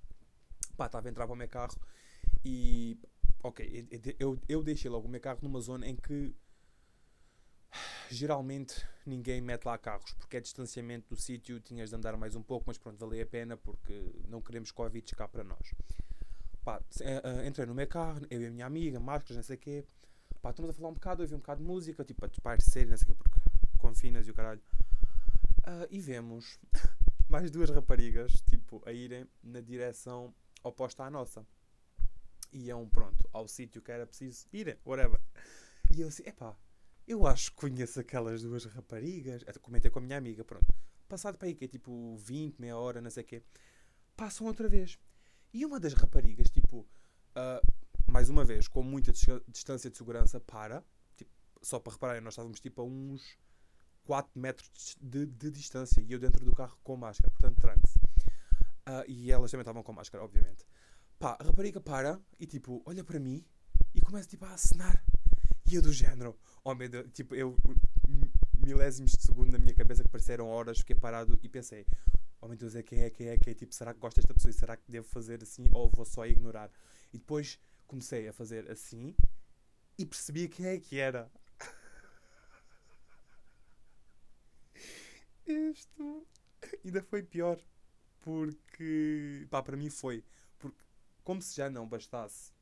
pá, 0.76 0.86
estava 0.86 1.08
a 1.08 1.10
entrar 1.10 1.26
para 1.26 1.34
o 1.34 1.36
meu 1.36 1.48
carro 1.48 1.76
e, 2.44 2.98
ok, 3.42 3.88
eu, 4.18 4.38
eu 4.48 4.62
deixei 4.62 4.90
logo 4.90 5.06
o 5.06 5.10
meu 5.10 5.20
carro 5.20 5.38
numa 5.42 5.60
zona 5.60 5.86
em 5.88 5.96
que 5.96 6.34
geralmente 8.10 8.86
ninguém 9.04 9.40
mete 9.40 9.64
lá 9.64 9.76
carros, 9.78 10.12
porque 10.14 10.36
é 10.36 10.40
distanciamento 10.40 11.08
do 11.08 11.16
sítio, 11.16 11.60
tinhas 11.60 11.90
de 11.90 11.96
andar 11.96 12.16
mais 12.16 12.34
um 12.34 12.42
pouco, 12.42 12.64
mas 12.66 12.78
pronto, 12.78 12.98
valeu 12.98 13.22
a 13.22 13.26
pena 13.26 13.56
porque 13.56 14.12
não 14.28 14.40
queremos 14.40 14.70
Covid 14.70 15.14
cá 15.14 15.26
para 15.26 15.44
nós. 15.44 15.74
Pá, 16.64 16.80
eh, 17.00 17.22
eh, 17.22 17.46
entrei 17.46 17.66
no 17.66 17.74
meu 17.74 17.86
carro, 17.86 18.20
eu 18.28 18.42
e 18.42 18.46
a 18.46 18.50
minha 18.50 18.66
amiga, 18.66 18.98
máscaras, 18.98 19.36
não 19.36 19.42
sei 19.42 19.56
o 19.56 19.58
quê. 19.58 19.84
Pá, 20.42 20.50
estamos 20.50 20.70
a 20.70 20.74
falar 20.74 20.88
um 20.88 20.94
bocado, 20.94 21.22
eu 21.22 21.26
vi 21.26 21.34
um 21.34 21.38
bocado 21.38 21.60
de 21.60 21.66
música, 21.66 22.04
tipo, 22.04 22.24
a 22.24 22.28
parecer, 22.42 22.86
não 22.86 22.96
sei 22.96 23.04
o 23.04 23.08
quê, 23.08 23.14
porque 23.14 23.35
confinas 23.76 24.26
e 24.26 24.30
o 24.30 24.35
caralho. 24.35 24.62
Uh, 25.61 25.87
e 25.90 26.00
vemos 26.00 26.59
mais 27.28 27.50
duas 27.50 27.71
raparigas, 27.71 28.33
tipo, 28.42 28.83
a 28.87 28.92
irem 28.92 29.26
na 29.42 29.61
direção 29.61 30.35
oposta 30.62 31.04
à 31.04 31.11
nossa. 31.11 31.47
Iam, 32.52 32.88
pronto, 32.88 33.28
ao 33.33 33.49
sítio 33.49 33.83
que 33.83 33.90
era 33.90 34.06
preciso 34.06 34.47
irem, 34.52 34.76
whatever. 34.85 35.21
E 35.95 36.00
eu 36.00 36.09
assim, 36.09 36.23
epá, 36.26 36.56
eu 37.06 37.26
acho 37.26 37.50
que 37.50 37.56
conheço 37.56 38.00
aquelas 38.00 38.42
duas 38.42 38.64
raparigas. 38.64 39.45
Comentei 39.61 39.90
com 39.90 39.99
a 39.99 40.02
minha 40.02 40.18
amiga, 40.18 40.45
pronto. 40.45 40.66
Passado 41.09 41.38
para 41.38 41.47
aí, 41.47 41.54
que 41.54 41.64
é 41.64 41.68
tipo 41.68 42.16
20, 42.16 42.59
meia 42.59 42.76
hora, 42.76 43.00
não 43.00 43.11
sei 43.11 43.23
o 43.23 43.26
quê. 43.26 43.42
passam 44.16 44.47
outra 44.47 44.68
vez. 44.68 44.99
E 45.52 45.64
uma 45.64 45.78
das 45.78 45.95
raparigas, 45.95 46.50
tipo, 46.50 46.78
uh, 46.80 48.11
mais 48.11 48.28
uma 48.28 48.45
vez, 48.45 48.66
com 48.66 48.83
muita 48.83 49.12
distância 49.49 49.88
de 49.88 49.97
segurança, 49.97 50.40
para. 50.40 50.85
Tipo, 51.16 51.30
só 51.62 51.78
para 51.78 51.92
repararem, 51.92 52.23
nós 52.23 52.35
estávamos 52.35 52.61
tipo 52.61 52.83
a 52.83 52.85
uns 52.85 53.38
4 54.06 54.40
metros 54.40 54.96
de, 55.00 55.26
de, 55.26 55.50
distância 55.50 56.00
e 56.00 56.12
eu 56.12 56.18
dentro 56.18 56.44
do 56.44 56.52
carro 56.52 56.78
com 56.82 56.96
máscara, 56.96 57.30
portanto, 57.30 57.60
tranque-se. 57.60 57.98
Uh, 58.88 59.04
e 59.08 59.32
elas 59.32 59.50
também 59.50 59.62
estavam 59.62 59.82
com 59.82 59.92
máscara, 59.92 60.22
obviamente. 60.22 60.64
Pá, 61.18 61.36
a 61.40 61.44
rapariga 61.44 61.80
para 61.80 62.20
e 62.38 62.46
tipo, 62.46 62.82
olha 62.86 63.02
para 63.02 63.18
mim 63.18 63.44
e 63.94 64.00
começa 64.00 64.28
tipo 64.28 64.44
a 64.44 64.52
acenar. 64.52 65.04
E 65.68 65.75
eu 65.75 65.82
do 65.82 65.92
género, 65.92 66.38
oh 66.62 66.75
meu 66.75 66.88
Deus, 66.88 67.10
tipo, 67.12 67.34
eu 67.34 67.56
milésimos 68.64 69.12
de 69.12 69.22
segundo 69.22 69.50
na 69.52 69.58
minha 69.58 69.75
cabeça 69.75 70.04
que 70.04 70.10
pareceram 70.10 70.46
horas, 70.46 70.78
fiquei 70.78 70.94
parado 70.94 71.38
e 71.42 71.48
pensei, 71.48 71.84
oh 72.40 72.46
meu 72.46 72.56
Deus, 72.56 72.76
é 72.76 72.82
quem 72.82 73.00
é, 73.00 73.10
quem 73.10 73.28
é, 73.28 73.36
quem 73.36 73.50
é, 73.50 73.54
tipo, 73.54 73.75
será 73.75 73.92
que 73.92 73.98
gosto 73.98 74.16
desta 74.16 74.32
pessoa 74.32 74.50
e 74.50 74.54
será 74.54 74.76
que 74.76 74.90
devo 74.90 75.08
fazer 75.08 75.42
assim 75.42 75.66
ou 75.72 75.90
vou 75.90 76.04
só 76.04 76.25
ignorar? 76.25 76.70
E 77.12 77.18
depois 77.18 77.58
comecei 77.86 78.28
a 78.28 78.32
fazer 78.32 78.70
assim 78.70 79.16
e 79.98 80.04
percebi 80.04 80.48
quem 80.48 80.66
é 80.66 80.78
que 80.78 80.98
era. 80.98 81.30
Isto 85.76 86.26
ainda 86.85 87.02
foi 87.02 87.23
pior. 87.23 87.61
Porque, 88.21 89.47
pá, 89.50 89.62
para 89.62 89.76
mim 89.76 89.90
foi. 89.90 90.25
Porque, 90.59 90.83
como 91.23 91.40
se 91.40 91.54
já 91.54 91.71
não 91.71 91.87
bastasse. 91.87 92.52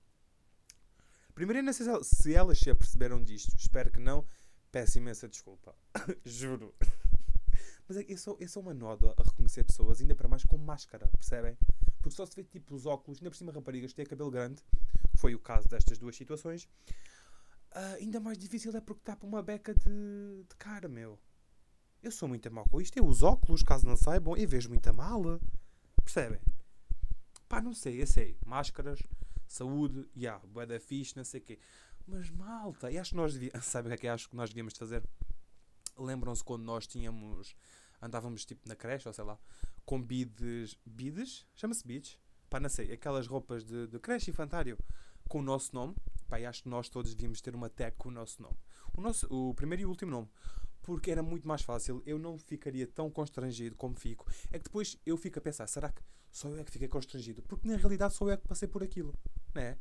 Primeiro, 1.34 1.60
eu 1.60 1.62
não 1.64 1.72
sei 1.72 1.86
se 2.02 2.34
elas 2.34 2.58
se 2.58 2.70
aperceberam 2.70 3.22
disto. 3.22 3.56
Espero 3.56 3.90
que 3.90 4.00
não. 4.00 4.26
Peço 4.70 4.98
imensa 4.98 5.28
desculpa. 5.28 5.74
Juro. 6.24 6.74
Mas 7.86 7.98
é, 7.98 8.04
eu, 8.08 8.18
sou, 8.18 8.36
eu 8.40 8.48
sou 8.48 8.62
uma 8.62 8.74
nódoa 8.74 9.14
a 9.16 9.22
reconhecer 9.22 9.64
pessoas, 9.64 10.00
ainda 10.00 10.14
para 10.14 10.28
mais 10.28 10.44
com 10.44 10.56
máscara, 10.56 11.06
percebem? 11.08 11.56
Porque 11.98 12.16
só 12.16 12.24
se 12.24 12.34
vê 12.34 12.42
tipo 12.42 12.74
os 12.74 12.86
óculos, 12.86 13.18
ainda 13.18 13.30
por 13.30 13.36
cima 13.36 13.52
raparigas 13.52 13.92
têm 13.92 14.06
cabelo 14.06 14.30
grande, 14.30 14.62
foi 15.16 15.34
o 15.34 15.38
caso 15.38 15.68
destas 15.68 15.98
duas 15.98 16.16
situações. 16.16 16.64
Uh, 17.72 17.96
ainda 18.00 18.20
mais 18.20 18.38
difícil 18.38 18.74
é 18.74 18.80
porque 18.80 19.02
tapa 19.04 19.26
uma 19.26 19.42
beca 19.42 19.74
de, 19.74 20.44
de 20.48 20.56
cara, 20.56 20.88
meu. 20.88 21.18
Eu 22.04 22.10
sou 22.10 22.28
muito 22.28 22.52
mal 22.52 22.66
com 22.66 22.82
isto. 22.82 22.98
Eu 22.98 23.06
uso 23.06 23.24
óculos, 23.24 23.62
caso 23.62 23.86
não 23.86 23.96
saibam, 23.96 24.36
e 24.36 24.44
vejo 24.44 24.68
muita 24.68 24.92
mala. 24.92 25.40
Percebem? 26.04 26.38
Pá, 27.48 27.62
não 27.62 27.72
sei, 27.72 28.02
eu 28.02 28.06
sei. 28.06 28.36
Máscaras, 28.44 29.02
saúde, 29.48 30.06
já, 30.14 30.20
yeah, 30.20 30.46
boa 30.46 30.66
da 30.66 30.78
fixe, 30.78 31.16
não 31.16 31.24
sei 31.24 31.40
o 31.40 31.42
quê. 31.42 31.58
Mas 32.06 32.28
malta, 32.28 32.92
e 32.92 32.98
acho 32.98 33.12
que 33.12 33.16
nós 33.16 33.32
devíamos. 33.32 33.64
Sabe 33.64 33.88
o 33.88 33.88
que 33.88 33.94
é 33.94 33.96
que 33.96 34.08
acho 34.08 34.28
que 34.28 34.36
nós 34.36 34.50
devíamos 34.50 34.76
fazer? 34.76 35.02
Lembram-se 35.96 36.44
quando 36.44 36.62
nós 36.62 36.86
tínhamos. 36.86 37.56
Andávamos 38.02 38.44
tipo 38.44 38.68
na 38.68 38.76
creche, 38.76 39.08
ou 39.08 39.14
sei 39.14 39.24
lá, 39.24 39.38
com 39.86 40.02
bides. 40.02 40.76
Bides? 40.84 41.46
Chama-se 41.54 41.86
bides? 41.86 42.18
Pá, 42.50 42.60
não 42.60 42.68
sei, 42.68 42.92
aquelas 42.92 43.26
roupas 43.26 43.64
de, 43.64 43.86
de 43.86 43.98
creche 43.98 44.30
infantário 44.30 44.76
com 45.26 45.38
o 45.38 45.42
nosso 45.42 45.74
nome. 45.74 45.96
Pá, 46.28 46.38
e 46.38 46.44
acho 46.44 46.64
que 46.64 46.68
nós 46.68 46.90
todos 46.90 47.14
devíamos 47.14 47.40
ter 47.40 47.54
uma 47.54 47.70
tag 47.70 47.96
com 47.96 48.10
o 48.10 48.12
nosso 48.12 48.42
nome. 48.42 48.58
O, 48.92 49.00
nosso, 49.00 49.26
o 49.30 49.54
primeiro 49.54 49.80
e 49.80 49.86
o 49.86 49.88
último 49.88 50.10
nome 50.10 50.28
porque 50.84 51.10
era 51.10 51.22
muito 51.22 51.48
mais 51.48 51.62
fácil, 51.62 52.02
eu 52.04 52.18
não 52.18 52.38
ficaria 52.38 52.86
tão 52.86 53.10
constrangido 53.10 53.74
como 53.74 53.94
fico. 53.94 54.30
É 54.52 54.58
que 54.58 54.64
depois 54.64 54.98
eu 55.04 55.16
fico 55.16 55.38
a 55.38 55.42
pensar, 55.42 55.66
será 55.66 55.90
que 55.90 56.02
só 56.30 56.48
eu 56.48 56.58
é 56.58 56.64
que 56.64 56.70
fiquei 56.70 56.88
constrangido? 56.88 57.42
Porque 57.42 57.66
na 57.66 57.76
realidade 57.76 58.14
sou 58.14 58.28
eu 58.28 58.34
é 58.34 58.36
que 58.36 58.46
passei 58.46 58.68
por 58.68 58.82
aquilo, 58.82 59.14
não 59.54 59.62
é? 59.62 59.78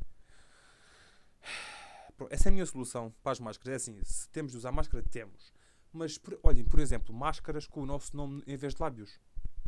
Essa 2.30 2.48
é 2.48 2.50
a 2.50 2.52
minha 2.52 2.64
solução 2.64 3.14
para 3.22 3.32
as 3.32 3.40
máscaras. 3.40 3.72
É 3.72 3.76
assim, 3.76 4.02
se 4.04 4.28
temos 4.30 4.52
de 4.52 4.58
usar 4.58 4.72
máscara, 4.72 5.02
temos. 5.02 5.52
Mas, 5.92 6.16
por, 6.16 6.38
olhem, 6.42 6.64
por 6.64 6.80
exemplo, 6.80 7.14
máscaras 7.14 7.66
com 7.66 7.82
o 7.82 7.86
nosso 7.86 8.16
nome 8.16 8.42
em 8.46 8.56
vez 8.56 8.74
de 8.74 8.80
lábios. 8.80 9.20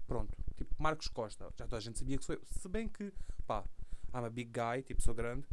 Pronto. 0.06 0.38
Tipo, 0.56 0.74
Marcos 0.78 1.08
Costa. 1.08 1.44
Já 1.56 1.64
toda 1.64 1.76
a 1.76 1.80
gente 1.80 1.98
sabia 1.98 2.16
que 2.16 2.24
sou 2.24 2.36
eu. 2.36 2.42
Se 2.46 2.68
bem 2.68 2.88
que, 2.88 3.12
pá, 3.46 3.64
I'm 4.14 4.24
a 4.24 4.30
big 4.30 4.50
guy, 4.50 4.82
tipo, 4.82 5.02
sou 5.02 5.12
grande 5.12 5.46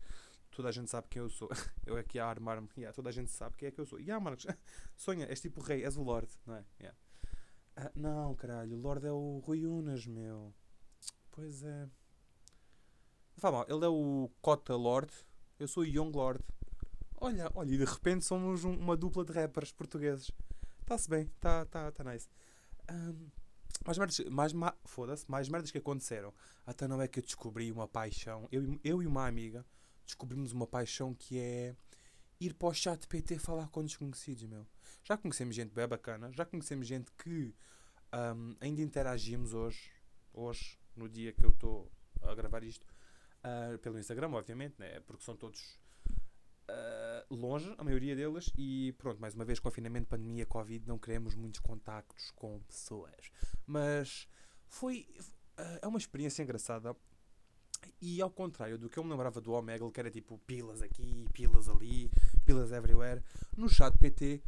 toda 0.56 0.70
a 0.70 0.72
gente 0.72 0.90
sabe 0.90 1.08
quem 1.10 1.22
eu 1.22 1.30
sou. 1.30 1.50
Eu 1.86 1.98
aqui 1.98 2.20
a 2.20 2.28
armar-me, 2.28 2.70
yeah, 2.78 2.94
toda 2.94 3.10
a 3.10 3.12
gente 3.12 3.32
sabe 3.32 3.58
quem 3.58 3.68
é 3.68 3.72
que 3.72 3.80
eu 3.80 3.86
sou. 3.86 4.00
E 4.00 4.04
yeah, 4.04 4.24
Marcos, 4.24 4.46
sonha, 4.96 5.26
és 5.26 5.42
tipo 5.42 5.62
rei, 5.62 5.84
és 5.84 5.98
o 5.98 6.04
Lorde, 6.04 6.32
não 6.46 6.56
é? 6.56 6.66
Yeah. 6.80 6.98
Ah, 7.76 7.92
não, 7.96 8.36
caralho, 8.36 8.78
o 8.78 8.80
Lorde 8.80 9.08
é 9.08 9.12
o 9.12 9.40
Rui 9.40 9.66
Unas, 9.66 10.06
meu. 10.06 10.54
Pois 11.32 11.64
é. 11.64 11.90
Fala 13.38 13.58
mal, 13.58 13.66
ele 13.68 13.84
é 13.84 13.90
o 13.90 14.30
Cota 14.42 14.76
Lord, 14.76 15.12
eu 15.60 15.68
sou 15.68 15.84
o 15.84 15.86
Young 15.86 16.12
Lord. 16.16 16.44
Olha, 17.20 17.50
olha, 17.56 17.74
e 17.74 17.78
de 17.78 17.86
repente 17.86 18.24
somos 18.26 18.64
um, 18.64 18.76
uma 18.76 18.96
dupla 18.96 19.26
de 19.26 19.32
rappers 19.32 19.72
portugueses. 19.72 20.32
Está-se 20.82 21.10
bem, 21.10 21.24
está 21.24 21.66
tá, 21.66 21.92
tá 21.92 22.04
nice. 22.04 22.30
Um, 22.92 23.30
mais 23.86 23.98
merdas, 23.98 24.20
mais, 24.30 24.54
ma 24.54 24.76
foda-se, 24.86 25.30
mais 25.30 25.50
merdas 25.50 25.72
que 25.72 25.78
aconteceram. 25.78 26.34
Até 26.66 26.88
não 26.88 27.02
é 27.02 27.08
que 27.08 27.20
eu 27.20 27.24
descobri 27.24 27.72
uma 27.72 27.88
paixão. 27.88 28.48
Eu, 28.52 28.80
eu 28.84 29.02
e 29.02 29.08
uma 29.08 29.26
amiga 29.28 29.66
descobrimos 30.06 30.52
uma 30.52 30.68
paixão 30.68 31.14
que 31.14 31.40
é 31.40 31.76
ir 32.40 32.54
para 32.54 32.68
o 32.68 32.74
chat 32.74 33.08
PT 33.08 33.40
falar 33.40 33.70
com 33.70 33.84
desconhecidos, 33.84 34.44
meu. 34.44 34.66
Já 35.04 35.18
conhecemos 35.18 35.56
gente 35.56 35.74
bem 35.74 35.88
bacana, 35.88 36.32
já 36.32 36.46
conhecemos 36.46 36.88
gente 36.88 37.12
que 37.14 37.54
um, 38.14 38.56
ainda 38.60 38.82
interagimos 38.82 39.54
hoje, 39.54 39.92
hoje, 40.34 40.78
no 40.96 41.10
dia 41.10 41.32
que 41.32 41.46
eu 41.46 41.52
estou 41.52 41.92
a 42.22 42.36
gravar 42.36 42.64
isto, 42.64 42.86
uh, 43.44 43.78
pelo 43.80 44.00
Instagram, 44.00 44.32
obviamente, 44.32 44.76
né? 44.78 45.00
porque 45.02 45.24
são 45.24 45.36
todos 45.36 45.80
uh, 46.70 47.36
longe, 47.36 47.74
a 47.78 47.84
maioria 47.84 48.16
deles, 48.16 48.52
e 48.58 48.94
pronto, 48.98 49.20
mais 49.20 49.34
uma 49.34 49.46
vez, 49.46 49.60
confinamento, 49.60 50.08
pandemia, 50.08 50.46
Covid, 50.46 50.88
não 50.88 50.98
queremos 50.98 51.36
muitos 51.36 51.60
contactos 51.60 52.32
com 52.32 52.60
pessoas. 52.62 53.32
Mas 53.66 54.28
foi. 54.68 55.08
Uh, 55.58 55.80
é 55.84 55.88
uma 55.88 56.00
experiência 56.00 56.42
engraçada 56.42 56.96
e 58.02 58.22
ao 58.22 58.30
contrário 58.30 58.78
do 58.78 58.90
que 58.90 58.98
eu 58.98 59.04
me 59.04 59.10
lembrava 59.12 59.42
do 59.42 59.54
Omegle, 59.54 59.92
que 59.92 60.00
era 60.00 60.12
tipo 60.12 60.38
pilas 60.40 60.82
aqui, 60.82 61.26
pilas 61.34 61.70
ali, 61.70 62.12
pilas 62.46 62.72
everywhere, 62.72 63.24
no 63.56 63.70
chat 63.70 63.98
PT, 63.98 64.42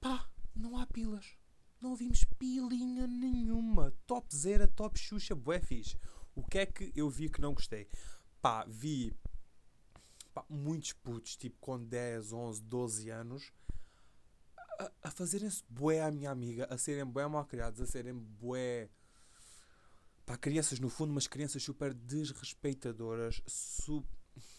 pá, 0.00 0.28
não 0.54 0.78
há 0.78 0.86
pilas. 0.86 1.36
Não 1.80 1.94
vimos 1.94 2.24
pilinha 2.38 3.06
nenhuma. 3.06 3.92
Top 4.06 4.34
zero, 4.34 4.66
top 4.68 4.98
xuxa, 4.98 5.34
bué 5.34 5.60
fixe. 5.60 5.98
O 6.34 6.42
que 6.42 6.58
é 6.58 6.66
que 6.66 6.92
eu 6.96 7.10
vi 7.10 7.28
que 7.28 7.40
não 7.40 7.54
gostei? 7.54 7.88
Pá, 8.40 8.64
vi 8.66 9.12
pá, 10.32 10.44
muitos 10.48 10.92
putos, 10.92 11.36
tipo 11.36 11.56
com 11.60 11.78
10, 11.78 12.32
11, 12.32 12.62
12 12.62 13.10
anos, 13.10 13.52
a, 14.78 14.90
a 15.04 15.10
fazerem-se 15.10 15.62
bué 15.68 16.00
à 16.02 16.10
minha 16.10 16.30
amiga, 16.30 16.66
a 16.68 16.76
serem 16.76 17.06
bué 17.06 17.26
mal 17.26 17.44
criados, 17.44 17.80
a 17.80 17.86
serem 17.86 18.14
bué 18.14 18.88
Pá, 20.26 20.38
crianças 20.38 20.80
no 20.80 20.88
fundo, 20.88 21.12
mas 21.12 21.26
crianças 21.26 21.62
super 21.62 21.92
desrespeitadoras. 21.92 23.42
Su... 23.46 24.02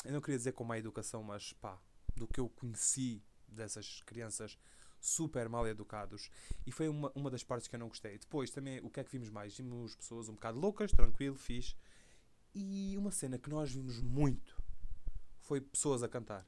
Eu 0.03 0.13
não 0.13 0.21
queria 0.21 0.37
dizer 0.37 0.51
com 0.51 0.63
má 0.63 0.77
educação, 0.77 1.23
mas 1.23 1.53
pá, 1.53 1.79
do 2.15 2.27
que 2.27 2.39
eu 2.39 2.47
conheci 2.49 3.23
dessas 3.47 4.01
crianças 4.05 4.57
super 4.99 5.49
mal 5.49 5.67
educados. 5.67 6.29
E 6.67 6.71
foi 6.71 6.87
uma, 6.87 7.11
uma 7.15 7.31
das 7.31 7.43
partes 7.43 7.67
que 7.67 7.75
eu 7.75 7.79
não 7.79 7.87
gostei. 7.87 8.17
Depois 8.17 8.51
também, 8.51 8.79
o 8.81 8.89
que 8.89 8.99
é 8.99 9.03
que 9.03 9.11
vimos 9.11 9.29
mais? 9.29 9.57
Vimos 9.57 9.95
pessoas 9.95 10.29
um 10.29 10.33
bocado 10.33 10.59
loucas, 10.59 10.91
tranquilo, 10.91 11.35
fixe. 11.35 11.75
E 12.53 12.95
uma 12.97 13.11
cena 13.11 13.39
que 13.39 13.49
nós 13.49 13.71
vimos 13.71 13.99
muito 13.99 14.61
foi 15.41 15.59
pessoas 15.59 16.03
a 16.03 16.07
cantar. 16.07 16.47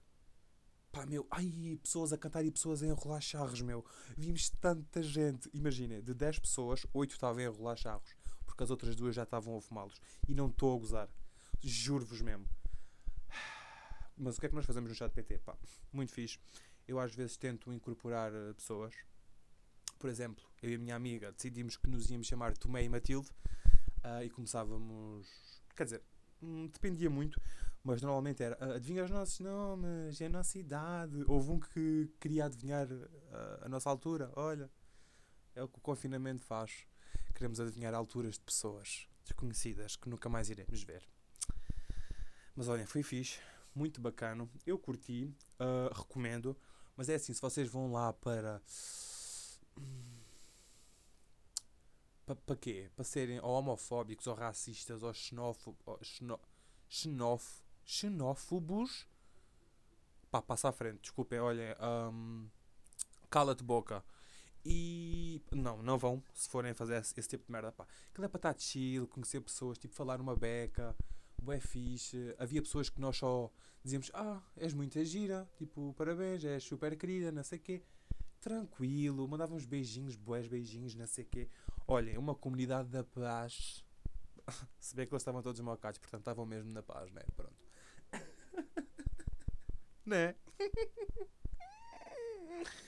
Pá, 0.91 1.07
meu, 1.07 1.27
ai, 1.31 1.79
pessoas 1.81 2.13
a 2.13 2.17
cantar 2.17 2.45
e 2.45 2.51
pessoas 2.51 2.83
a 2.83 2.87
enrolar 2.87 3.21
charros, 3.21 3.61
meu. 3.61 3.83
Vimos 4.15 4.49
tanta 4.49 5.01
gente. 5.01 5.49
Imagina, 5.53 6.01
de 6.01 6.13
10 6.13 6.39
pessoas, 6.39 6.85
8 6.93 7.11
estavam 7.11 7.39
a 7.39 7.43
enrolar 7.43 7.77
charros 7.77 8.16
porque 8.57 8.63
as 8.63 8.71
outras 8.71 8.95
duas 8.95 9.13
já 9.13 9.21
estavam 9.21 9.55
a 9.55 9.61
fumá-los. 9.61 10.01
E 10.27 10.33
não 10.33 10.47
estou 10.47 10.75
a 10.75 10.79
gozar. 10.79 11.09
Juro-vos 11.61 12.21
mesmo. 12.21 12.49
Mas 14.17 14.35
o 14.35 14.39
que 14.39 14.47
é 14.47 14.49
que 14.49 14.55
nós 14.55 14.65
fazemos 14.65 14.89
no 14.89 14.95
chat 14.95 15.13
PT? 15.13 15.37
Pá, 15.45 15.55
muito 15.93 16.11
fixe. 16.11 16.39
Eu 16.87 16.99
às 16.99 17.13
vezes 17.13 17.37
tento 17.37 17.71
incorporar 17.71 18.33
uh, 18.33 18.55
pessoas. 18.55 18.95
Por 19.99 20.09
exemplo, 20.09 20.43
eu 20.63 20.71
e 20.71 20.73
a 20.73 20.79
minha 20.79 20.95
amiga 20.95 21.31
decidimos 21.31 21.77
que 21.77 21.87
nos 21.87 22.09
íamos 22.09 22.25
chamar 22.25 22.57
Tomé 22.57 22.83
e 22.83 22.89
Matilde 22.89 23.29
uh, 24.03 24.23
e 24.23 24.29
começávamos. 24.31 25.27
Quer 25.75 25.83
dizer, 25.83 26.03
hum, 26.41 26.67
dependia 26.67 27.11
muito, 27.11 27.39
mas 27.83 28.01
normalmente 28.01 28.41
era 28.41 28.57
uh, 28.57 28.73
adivinha 28.73 29.03
os 29.03 29.11
nossos 29.11 29.39
nomes, 29.39 30.19
é 30.19 30.25
a 30.25 30.29
nossa 30.29 30.57
idade. 30.57 31.23
Houve 31.27 31.51
um 31.51 31.59
que 31.59 32.11
queria 32.19 32.45
adivinhar 32.45 32.87
uh, 32.91 33.07
a 33.61 33.69
nossa 33.69 33.87
altura. 33.87 34.31
Olha, 34.35 34.67
é 35.53 35.61
o 35.61 35.67
que 35.67 35.77
o 35.77 35.81
confinamento 35.81 36.43
faz 36.43 36.87
queremos 37.37 37.59
adivinhar 37.59 37.93
alturas 37.93 38.33
de 38.33 38.39
pessoas 38.39 39.07
desconhecidas 39.23 39.95
que 39.95 40.09
nunca 40.09 40.27
mais 40.27 40.49
iremos 40.49 40.81
ver. 40.81 41.07
Mas 42.55 42.67
olhem, 42.67 42.87
foi 42.87 43.03
fixe, 43.03 43.39
muito 43.75 44.01
bacana. 44.01 44.49
Eu 44.65 44.79
curti, 44.79 45.31
uh, 45.59 45.93
recomendo. 45.93 46.57
Mas 46.95 47.09
é 47.09 47.15
assim, 47.15 47.31
se 47.31 47.41
vocês 47.41 47.69
vão 47.69 47.91
lá 47.91 48.11
para. 48.11 48.59
Para, 52.25 52.55
quê? 52.55 52.89
Para 52.95 53.05
serem 53.05 53.39
ou 53.39 53.51
homofóbicos, 53.51 54.25
ou 54.25 54.33
racistas, 54.33 55.03
ou 55.03 55.13
xenófobos. 55.13 55.79
Ou 55.85 55.99
xenó, 56.03 56.39
xenóf, 56.89 57.61
xenófobos. 57.85 59.07
Pá, 60.31 60.41
passa 60.41 60.69
à 60.69 60.71
frente, 60.71 61.01
desculpem, 61.01 61.39
olhem. 61.39 61.75
Um, 61.79 62.49
Cala-te 63.29 63.63
boca. 63.63 64.03
E 64.69 65.41
não, 65.53 65.81
não 65.81 65.97
vão 65.97 66.21
se 66.33 66.49
forem 66.49 66.73
fazer 66.73 66.97
esse, 66.97 67.17
esse 67.17 67.29
tipo 67.29 67.45
de 67.45 67.51
merda. 67.53 67.71
Pá. 67.71 67.87
Aquilo 68.11 68.25
é 68.25 68.27
para 68.27 68.37
estar 68.37 68.59
chill, 68.59 69.07
conhecer 69.07 69.39
pessoas, 69.39 69.77
tipo 69.77 69.95
falar 69.95 70.19
uma 70.19 70.35
beca, 70.35 70.93
bué 71.41 71.61
fixe. 71.61 72.35
Havia 72.37 72.61
pessoas 72.61 72.89
que 72.89 72.99
nós 72.99 73.15
só 73.15 73.49
dizíamos: 73.81 74.11
Ah, 74.13 74.41
és 74.57 74.73
muito 74.73 75.01
gira, 75.05 75.49
tipo, 75.55 75.93
parabéns, 75.97 76.43
és 76.43 76.61
super 76.61 76.97
querida, 76.97 77.31
não 77.31 77.45
sei 77.45 77.59
o 77.59 77.61
quê. 77.61 77.81
Tranquilo, 78.41 79.25
mandávamos 79.25 79.65
beijinhos, 79.65 80.17
bués 80.17 80.49
beijinhos, 80.49 80.95
não 80.95 81.07
sei 81.07 81.23
o 81.23 81.27
quê. 81.27 81.49
Olhem, 81.87 82.17
uma 82.17 82.35
comunidade 82.35 82.89
da 82.89 83.05
paz. 83.05 83.85
Se 84.81 84.93
bem 84.93 85.07
que 85.07 85.13
eles 85.13 85.21
estavam 85.21 85.41
todos 85.41 85.61
mocados, 85.61 85.97
portanto 85.97 86.21
estavam 86.21 86.45
mesmo 86.45 86.73
na 86.73 86.83
paz, 86.83 87.09
né? 87.13 87.21
Pronto. 87.37 87.55
né? 90.05 90.35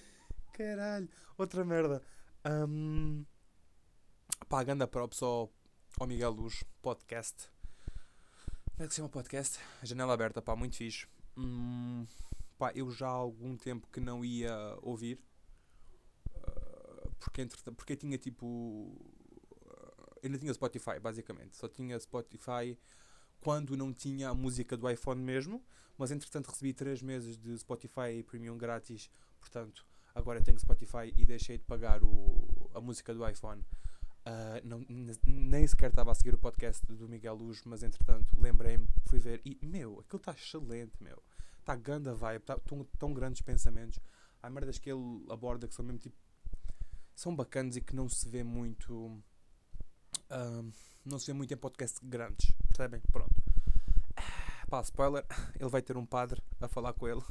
Caralho. 0.60 1.08
Outra 1.38 1.64
merda. 1.64 2.04
Um, 2.46 3.26
pá, 4.50 4.62
ganda 4.62 4.86
props 4.86 5.24
ao, 5.24 5.50
ao 5.98 6.06
Miguel 6.06 6.32
Luz, 6.32 6.66
podcast. 6.82 7.50
Como 8.74 8.84
é 8.84 8.88
que 8.88 8.94
se 8.94 8.98
chama 8.98 9.08
o 9.08 9.10
podcast? 9.10 9.58
Janela 9.82 10.14
aberta, 10.14 10.42
pá, 10.42 10.58
muito 10.58 10.76
fixe. 10.76 11.08
Hum, 11.38 12.06
pá, 12.58 12.74
eu 12.76 12.92
já 12.92 13.08
há 13.08 13.12
algum 13.12 13.56
tempo 13.56 13.88
que 13.90 14.02
não 14.02 14.26
ia 14.26 14.54
ouvir. 14.82 15.18
Uh, 16.36 17.10
porque, 17.22 17.48
porque 17.78 17.96
tinha 17.96 18.18
tipo. 18.18 18.46
Uh, 18.46 20.20
ainda 20.22 20.38
tinha 20.38 20.54
Spotify, 20.54 21.00
basicamente. 21.00 21.56
Só 21.56 21.70
tinha 21.70 21.98
Spotify 22.02 22.78
quando 23.40 23.78
não 23.78 23.94
tinha 23.94 24.28
a 24.28 24.34
música 24.34 24.76
do 24.76 24.90
iPhone 24.90 25.24
mesmo. 25.24 25.64
Mas 25.98 26.12
entretanto 26.12 26.50
recebi 26.50 26.74
3 26.74 27.02
meses 27.02 27.38
de 27.38 27.58
Spotify 27.58 28.22
Premium 28.28 28.58
grátis. 28.58 29.10
Portanto, 29.40 29.88
agora 30.20 30.42
tenho 30.42 30.60
Spotify 30.60 31.14
e 31.18 31.26
deixei 31.26 31.58
de 31.58 31.64
pagar 31.64 32.04
o, 32.04 32.70
a 32.74 32.82
música 32.82 33.14
do 33.14 33.28
iPhone. 33.28 33.64
Uh, 34.28 34.62
não, 34.64 34.86
nem 35.26 35.66
sequer 35.66 35.90
estava 35.90 36.12
a 36.12 36.16
seguir 36.16 36.36
o 36.36 36.38
podcast 36.38 36.86
do 36.86 37.08
Miguel 37.08 37.36
Luz, 37.36 37.64
mas 37.66 37.82
entretanto 37.82 38.40
lembrei-me, 38.40 38.88
fui 39.08 39.18
ver 39.18 39.42
e, 39.46 39.58
meu, 39.66 40.00
aquilo 40.00 40.18
está 40.18 40.34
excelente, 40.34 41.02
meu. 41.02 41.24
Está 41.60 41.76
ganda 41.76 42.14
vibe, 42.14 42.44
tá, 42.44 42.60
tão, 42.60 42.84
tão 42.98 43.14
grandes 43.14 43.42
pensamentos. 43.42 44.00
Há 44.42 44.50
merdas 44.50 44.78
que 44.78 44.92
ele 44.92 45.26
aborda 45.30 45.68
que 45.68 45.74
são 45.74 45.84
mesmo 45.84 46.00
tipo. 46.00 46.16
são 47.16 47.36
bacanas 47.36 47.76
e 47.76 47.82
que 47.82 47.96
não 47.96 48.08
se 48.08 48.28
vê 48.28 48.44
muito. 48.44 48.94
Uh, 48.94 50.72
não 51.06 51.18
se 51.18 51.28
vê 51.28 51.34
muito 51.34 51.54
em 51.54 51.58
podcasts 51.58 52.00
grandes, 52.04 52.52
percebem? 52.68 53.02
Pronto. 53.12 53.36
Pá, 54.70 54.82
spoiler, 54.82 55.26
ele 55.60 55.70
vai 55.70 55.82
ter 55.82 55.98
um 55.98 56.06
padre 56.06 56.42
a 56.62 56.68
falar 56.68 56.94
com 56.94 57.08
ele 57.08 57.22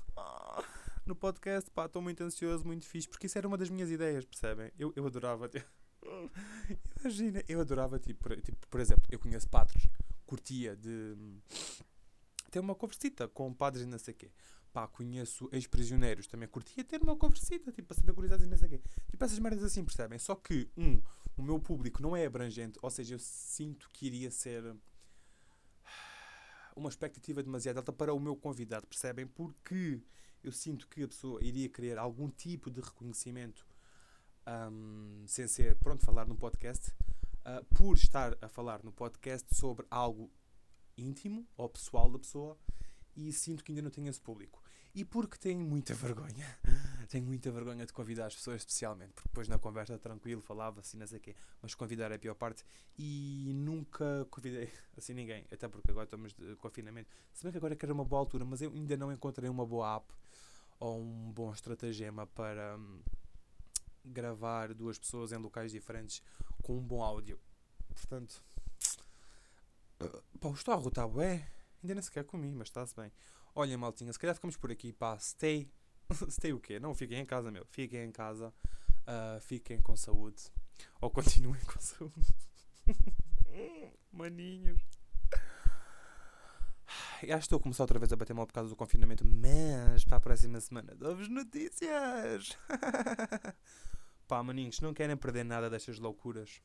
no 1.08 1.16
podcast. 1.16 1.70
Pá, 1.70 1.86
estou 1.86 2.02
muito 2.02 2.22
ansioso, 2.22 2.64
muito 2.64 2.86
fixe, 2.86 3.08
porque 3.08 3.26
isso 3.26 3.38
era 3.38 3.48
uma 3.48 3.56
das 3.56 3.70
minhas 3.70 3.90
ideias, 3.90 4.24
percebem? 4.24 4.70
Eu, 4.78 4.92
eu 4.94 5.06
adorava. 5.06 5.50
Imagina, 7.00 7.42
eu 7.48 7.60
adorava, 7.60 7.98
tipo 7.98 8.28
tipo, 8.40 8.68
por 8.68 8.80
exemplo, 8.80 9.04
eu 9.10 9.18
conheço 9.18 9.48
padres, 9.48 9.88
curtia 10.26 10.76
de 10.76 11.16
ter 12.50 12.60
uma 12.60 12.74
conversita 12.74 13.26
com 13.26 13.52
padres 13.52 13.84
e 13.84 13.86
não 13.86 13.98
sei 13.98 14.14
o 14.14 14.16
quê. 14.16 14.30
Pá, 14.72 14.86
conheço 14.86 15.48
ex-prisioneiros, 15.50 16.26
também 16.26 16.46
curtia 16.46 16.84
ter 16.84 17.02
uma 17.02 17.16
conversita, 17.16 17.72
tipo, 17.72 17.88
para 17.88 17.96
saber 17.96 18.12
curiosidades 18.12 18.46
e 18.46 18.50
não 18.50 18.58
sei 18.58 18.66
o 18.66 18.70
quê. 18.70 18.80
Tipo, 19.10 19.24
essas 19.24 19.38
merdas 19.38 19.64
assim, 19.64 19.82
percebem? 19.82 20.18
Só 20.18 20.34
que, 20.34 20.70
um, 20.76 21.00
o 21.36 21.42
meu 21.42 21.58
público 21.58 22.02
não 22.02 22.14
é 22.14 22.26
abrangente, 22.26 22.78
ou 22.82 22.90
seja, 22.90 23.14
eu 23.14 23.18
sinto 23.18 23.88
que 23.92 24.06
iria 24.06 24.30
ser 24.30 24.76
uma 26.76 26.88
expectativa 26.88 27.42
demasiado 27.42 27.78
alta 27.78 27.92
para 27.92 28.14
o 28.14 28.20
meu 28.20 28.36
convidado, 28.36 28.86
percebem? 28.86 29.26
Porque 29.26 30.00
eu 30.42 30.52
sinto 30.52 30.88
que 30.88 31.02
a 31.02 31.09
pessoa 31.09 31.42
iria 31.42 31.68
querer 31.68 31.99
algum 31.99 32.28
tipo 32.30 32.71
de 32.71 32.80
reconhecimento 32.80 33.66
um, 34.49 35.25
sem 35.26 35.47
ser, 35.47 35.76
pronto, 35.76 36.04
falar 36.04 36.26
no 36.26 36.35
podcast, 36.35 36.90
uh, 37.45 37.64
por 37.75 37.97
estar 37.97 38.37
a 38.40 38.49
falar 38.49 38.83
no 38.83 38.92
podcast 38.92 39.54
sobre 39.54 39.87
algo 39.90 40.30
íntimo 40.96 41.46
ou 41.57 41.68
pessoal 41.68 42.11
da 42.11 42.18
pessoa 42.18 42.59
e 43.14 43.33
sinto 43.33 43.62
que 43.62 43.72
ainda 43.72 43.83
não 43.83 43.90
tenho 43.90 44.09
esse 44.09 44.20
público. 44.20 44.62
E 44.94 45.05
porque 45.05 45.37
tenho 45.38 45.61
muita 45.61 45.92
vergonha, 45.94 46.59
tenho 47.09 47.25
muita 47.25 47.51
vergonha 47.51 47.87
de 47.87 47.92
convidar 47.92 48.27
as 48.27 48.35
pessoas, 48.35 48.62
especialmente, 48.62 49.12
porque 49.12 49.29
depois 49.29 49.49
na 49.49 49.59
conversa 49.59 49.99
tranquilo 49.99 50.42
falava 50.42 50.81
assim, 50.81 50.99
não 50.99 51.07
sei 51.07 51.18
o 51.18 51.21
quê, 51.21 51.35
mas 51.62 51.75
convidar 51.75 52.12
é 52.12 52.16
a 52.16 52.18
pior 52.18 52.35
parte 52.35 52.64
e 52.99 53.53
nunca 53.55 54.27
convidei 54.31 54.71
assim 54.97 55.14
ninguém, 55.14 55.47
até 55.51 55.66
porque 55.68 55.90
agora 55.90 56.05
estamos 56.05 56.35
de 56.35 56.55
confinamento. 56.57 57.11
Se 57.33 57.42
bem 57.42 57.53
que 57.53 57.59
agora 57.59 57.75
é 57.75 57.77
que 57.77 57.85
era 57.85 57.94
uma 57.94 58.05
boa 58.05 58.21
altura, 58.21 58.44
mas 58.44 58.61
eu 58.61 58.71
ainda 58.73 58.97
não 58.97 59.11
encontrei 59.11 59.49
uma 59.49 59.64
boa 59.64 59.97
app 59.97 60.14
ou 60.79 61.01
um 61.01 61.33
bom 61.33 61.53
estratagema 61.53 62.27
para 62.27 62.77
hum, 62.77 63.01
gravar 64.05 64.75
duas 64.75 64.99
pessoas 64.99 65.33
em 65.33 65.37
locais 65.37 65.73
diferentes 65.73 66.23
com 66.62 66.77
um 66.77 66.83
bom 66.83 67.03
áudio. 67.03 67.40
Portanto, 67.88 68.44
pá, 70.40 70.49
o 70.49 70.55
estorro 70.55 70.88
está 70.88 71.07
bué. 71.07 71.51
Ainda 71.83 71.94
nem 71.94 72.03
sequer 72.03 72.25
comi, 72.25 72.53
mas 72.55 72.68
está-se 72.68 72.94
bem. 72.94 73.12
Olha, 73.55 73.77
maltinha, 73.79 74.12
se 74.12 74.18
calhar 74.18 74.35
ficamos 74.35 74.57
por 74.57 74.71
aqui, 74.71 74.92
pá, 74.92 75.18
stay. 75.18 75.71
stay 76.31 76.53
o 76.53 76.61
quê? 76.61 76.79
Não, 76.79 76.94
fiquem 76.94 77.21
em 77.21 77.27
casa, 77.27 77.51
meu. 77.51 77.64
Fiquem 77.66 78.05
em 78.05 78.12
casa. 78.12 78.53
Uh, 79.07 79.40
fiquem 79.40 79.81
com 79.81 79.97
saúde. 79.97 80.42
Ou 81.01 81.11
continuem 81.11 81.62
com 81.62 81.81
saúde. 81.81 82.35
Maninhos. 84.12 84.81
Acho 87.21 87.27
que 87.27 87.35
estou 87.35 87.59
a 87.59 87.62
começar 87.62 87.83
outra 87.83 87.99
vez 87.99 88.12
a 88.12 88.16
bater 88.16 88.33
mal 88.33 88.47
por 88.47 88.53
causa 88.53 88.71
do 88.71 88.77
confinamento, 88.77 89.25
mas 89.25 90.05
para 90.05 90.18
a 90.18 90.21
próxima 90.21 90.61
semana 90.61 90.94
dou-vos 90.94 91.29
notícias. 91.29 92.57
Pá, 94.29 94.42
maninhos, 94.42 94.81
não 94.81 94.94
querem 94.94 95.16
perder 95.16 95.44
nada 95.44 95.68
destas 95.68 95.99
loucuras, 95.99 96.62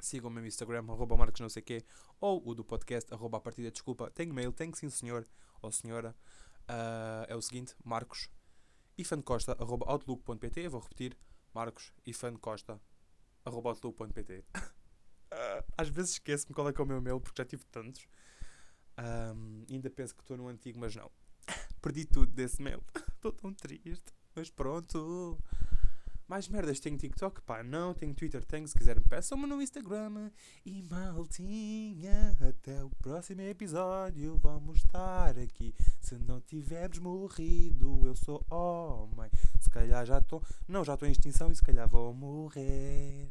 sigam 0.00 0.30
o 0.30 0.32
meu 0.32 0.46
Instagram, 0.46 0.84
arroba 0.88 1.16
marcos 1.16 1.40
não 1.40 1.48
sei 1.48 1.60
quê, 1.60 1.84
ou 2.20 2.42
o 2.48 2.54
do 2.54 2.64
podcast, 2.64 3.12
arroba 3.12 3.36
a 3.36 3.40
partida, 3.40 3.70
desculpa, 3.70 4.10
tenho 4.10 4.32
mail, 4.32 4.52
tenho 4.52 4.74
sim 4.74 4.88
senhor, 4.88 5.26
ou 5.60 5.70
senhora, 5.70 6.16
uh, 6.62 7.26
é 7.28 7.36
o 7.36 7.42
seguinte, 7.42 7.74
marcos, 7.84 8.30
ifancosta, 8.98 9.56
arroba 9.58 9.86
outlook.pt, 9.88 10.68
vou 10.68 10.80
repetir, 10.80 11.16
marcos, 11.54 11.92
ifancosta, 12.04 12.80
arroba 13.44 13.70
outlook.pt. 13.70 14.44
Às 15.76 15.88
vezes 15.88 16.12
esqueço-me 16.12 16.54
qual 16.54 16.68
é 16.68 16.72
que 16.72 16.80
é 16.80 16.84
o 16.84 16.86
meu 16.86 17.00
mail, 17.00 17.20
porque 17.20 17.40
já 17.40 17.46
tive 17.46 17.64
tantos. 17.66 18.06
Um, 18.98 19.64
ainda 19.70 19.88
penso 19.88 20.14
que 20.14 20.22
estou 20.22 20.36
no 20.36 20.48
antigo, 20.48 20.78
mas 20.78 20.94
não. 20.96 21.10
Perdi 21.80 22.04
tudo 22.04 22.32
desse 22.32 22.60
mail. 22.60 22.82
Estou 23.14 23.32
tão 23.32 23.54
triste. 23.54 24.12
Mas 24.34 24.50
pronto. 24.50 25.38
Mais 26.28 26.46
merdas, 26.46 26.78
tenho 26.78 26.98
TikTok? 26.98 27.40
Pá, 27.40 27.62
não. 27.62 27.94
Tenho 27.94 28.14
Twitter? 28.14 28.44
Tenho. 28.44 28.68
Se 28.68 28.74
quiserem, 28.76 29.02
peçam-me 29.02 29.46
no 29.46 29.62
Instagram. 29.62 30.30
E 30.64 30.82
maltinha, 30.82 32.36
até 32.38 32.84
o 32.84 32.90
próximo 32.90 33.40
episódio. 33.40 34.36
Vamos 34.36 34.76
estar 34.76 35.38
aqui. 35.38 35.74
Se 35.98 36.18
não 36.18 36.38
tivermos 36.42 36.98
morrido, 36.98 38.06
eu 38.06 38.14
sou 38.14 38.44
homem. 38.50 39.30
Se 39.58 39.70
calhar 39.70 40.04
já 40.04 40.18
estou. 40.18 40.42
Não, 40.68 40.84
já 40.84 40.92
estou 40.94 41.08
em 41.08 41.12
extinção 41.12 41.50
e 41.50 41.56
se 41.56 41.62
calhar 41.62 41.88
vou 41.88 42.12
morrer. 42.12 43.30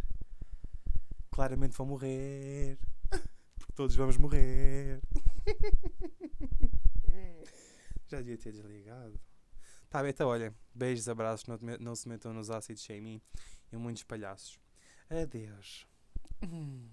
Claramente 1.30 1.78
vou 1.78 1.86
morrer. 1.86 2.80
Porque 3.60 3.74
todos 3.76 3.96
vamos 3.96 4.18
morrer. 4.18 5.00
Já 8.10 8.20
devia 8.20 8.38
ter 8.38 8.54
desligado. 8.54 9.20
Tá 9.90 10.02
bem, 10.02 10.10
então 10.12 10.30
olha. 10.30 10.54
Beijos, 10.74 11.10
abraços, 11.10 11.48
não, 11.48 11.58
não 11.80 11.96
se 11.96 12.08
metam 12.08 12.34
nos 12.34 12.50
ácidos 12.50 12.84
shaming 12.84 13.22
e 13.72 13.78
muitos 13.78 14.04
palhaços. 14.04 14.60
Adeus. 15.10 15.88
Hum. 16.44 16.88